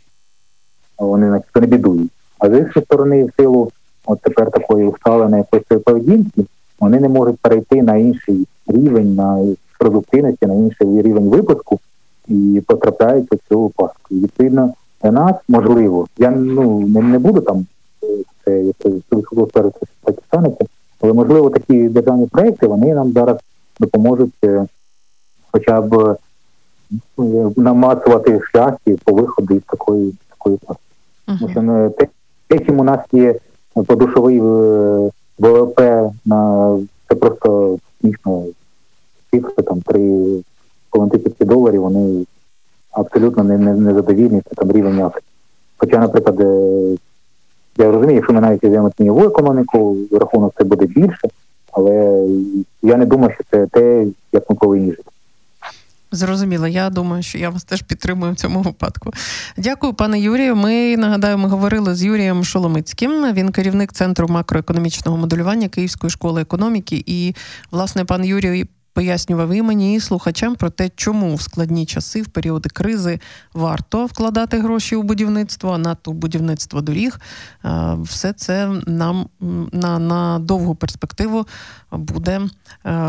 вони 0.98 1.28
начебто 1.28 1.60
не 1.60 1.68
бідують. 1.68 2.12
А 2.40 2.50
з 2.50 2.60
іншої 2.60 2.86
сторони, 2.86 3.24
в 3.26 3.32
силу 3.38 3.72
от 4.06 4.22
тепер 4.22 4.52
такої 4.52 4.88
усталеної 4.88 5.44
якоїсь 5.52 5.84
поведінки, 5.84 6.46
вони 6.80 7.00
не 7.00 7.10
можуть 7.10 7.40
перейти 7.40 7.82
на 7.84 7.96
інший 7.96 8.48
рівень, 8.68 9.16
на 9.16 9.46
продуктивності, 9.80 10.46
на 10.46 10.54
інший 10.54 11.02
рівень 11.02 11.30
випуску 11.30 11.80
і 12.28 12.64
потрапляють 12.68 13.34
у 13.34 13.38
цю 13.50 13.70
пастку. 13.76 14.16
Відповідно 14.16 14.74
нас 15.04 15.36
можливо, 15.48 16.08
я 16.18 16.32
ну 16.32 16.80
не, 16.88 17.02
не 17.02 17.20
буду 17.20 17.42
там 17.42 17.66
це 18.46 18.64
так 20.04 20.16
станеться, 20.28 20.66
але 21.02 21.14
можливо 21.14 21.50
такі 21.50 21.90
державні 21.90 22.26
проекти 22.26 22.68
вони 22.68 22.94
нам 22.94 23.12
зараз 23.12 23.38
допоможуть 23.80 24.34
е, 24.44 24.66
хоча 25.52 25.82
б 25.82 26.18
е, 27.20 27.52
намацувати 27.58 28.42
шляхи 28.52 28.98
по 29.04 29.14
виходу 29.14 29.54
із 29.56 29.62
такої 29.62 30.14
такої 30.30 30.58
пастки. 30.58 30.84
Uh-huh. 31.28 31.40
Тому 31.40 31.52
що 31.52 31.62
ну, 31.62 31.90
те, 31.90 32.08
те, 32.48 32.60
чим 32.60 32.80
у 32.80 32.84
нас 32.84 33.00
є 33.12 33.36
подушовий 33.74 34.38
е, 34.38 35.12
ВВП 35.40 35.82
на 36.26 36.72
це 37.10 37.16
просто 37.16 37.80
смішно 38.02 38.46
цифри, 39.32 39.64
там 39.64 39.82
три 39.82 40.42
тисячі 41.12 41.46
доларів, 41.46 41.82
вони 41.82 42.26
абсолютно 43.00 43.44
не, 43.44 43.58
не, 43.58 43.74
не 43.74 43.94
задовільні, 43.94 44.42
там 44.56 44.72
рівень 44.72 45.02
Африки. 45.02 45.28
Хоча, 45.78 45.98
наприклад, 45.98 46.42
е, 46.42 46.98
я 47.78 47.92
розумію, 47.92 48.16
якщо 48.16 48.34
ми 48.34 48.42
навіть 48.42 48.64
візьмемо 48.64 48.92
тіньову 48.98 49.24
економіку, 49.24 49.98
рахунок 50.12 50.54
це 50.58 50.64
буде 50.64 50.86
більше, 50.86 51.28
але 51.72 52.26
я 52.82 52.98
не 52.98 53.06
думаю, 53.06 53.34
що 53.34 53.44
це 53.52 53.68
те, 53.68 54.06
як 54.32 54.50
ми 54.50 54.56
повинні 54.56 54.92
жити. 54.92 55.12
Зрозуміло, 56.12 56.68
я 56.68 56.90
думаю, 56.90 57.24
що 57.24 57.38
я 57.38 57.50
вас 57.50 57.64
теж 57.64 57.82
підтримую 57.82 58.34
в 58.34 58.36
цьому 58.36 58.62
випадку. 58.62 59.12
Дякую, 59.58 59.94
пане 59.94 60.20
Юрію. 60.20 60.56
Ми 60.56 60.98
нагадаю, 60.98 61.38
ми 61.38 61.50
говорили 61.50 61.96
з 61.96 62.04
Юрієм 62.04 62.44
Шоломицьким. 62.44 63.34
Він 63.34 63.52
керівник 63.52 63.94
центру 63.94 64.28
макроекономічного 64.28 65.18
моделювання 65.18 65.68
Київської 65.68 66.12
школи 66.12 66.42
економіки. 66.42 67.04
І, 67.06 67.36
власне, 67.72 68.06
пан 68.06 68.26
Юрій 68.26 68.66
пояснював 68.98 69.54
і 69.54 69.62
мені, 69.62 69.96
і 69.96 70.00
слухачам 70.00 70.56
про 70.56 70.70
те, 70.70 70.90
чому 70.96 71.36
в 71.36 71.42
складні 71.42 71.86
часи, 71.86 72.22
в 72.22 72.28
періоди 72.28 72.70
кризи 72.70 73.20
варто 73.54 74.06
вкладати 74.06 74.60
гроші 74.60 74.96
у 74.96 75.04
будівництво, 75.04 75.72
а 75.72 75.78
надто 75.78 76.12
будівництво 76.12 76.82
доріг. 76.82 77.20
Все 78.02 78.34
це 78.34 78.68
нам 78.88 79.28
на, 79.72 80.00
на 80.00 80.40
довгу 80.40 80.76
перспективу 80.76 81.48
буде 81.92 82.42
е, 82.42 82.50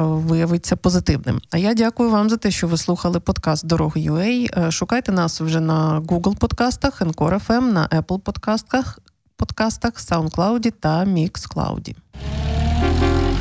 виявиться 0.03 0.77
позитивним. 0.77 1.41
А 1.51 1.59
я 1.59 1.75
дякую 1.75 2.11
вам 2.11 2.31
за 2.31 2.37
те, 2.37 2.51
що 2.51 2.67
ви 2.67 2.77
слухали 2.77 3.21
подкаст 3.21 3.67
Дороги 3.67 4.01
UA. 4.01 4.49
Е, 4.67 4.71
Шукайте 4.71 5.13
нас 5.13 5.41
вже 5.41 5.61
на 5.61 6.01
Google 6.01 6.39
подкастах, 6.39 7.03
Encore 7.03 7.47
FM, 7.47 7.73
на 7.73 7.89
Apple 7.89 8.19
подкастах, 8.19 8.99
подкастах, 9.37 9.93
SoundCloud 9.95 10.73
та 10.81 11.05
MixCloud. 11.05 11.95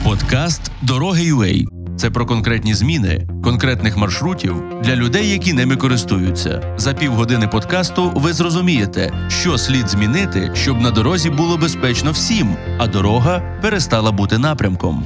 Подкаст 0.03 0.71
Дороги 0.81 1.33
UA– 1.33 1.65
це 1.97 2.09
про 2.09 2.25
конкретні 2.25 2.73
зміни 2.73 3.27
конкретних 3.43 3.97
маршрутів 3.97 4.63
для 4.83 4.95
людей, 4.95 5.29
які 5.29 5.53
ними 5.53 5.75
користуються. 5.75 6.75
За 6.77 6.93
півгодини 6.93 7.47
подкасту 7.47 8.11
ви 8.15 8.33
зрозумієте, 8.33 9.13
що 9.27 9.57
слід 9.57 9.89
змінити, 9.89 10.51
щоб 10.53 10.81
на 10.81 10.91
дорозі 10.91 11.29
було 11.29 11.57
безпечно 11.57 12.11
всім, 12.11 12.55
а 12.77 12.87
дорога 12.87 13.59
перестала 13.61 14.11
бути 14.11 14.37
напрямком. 14.37 15.05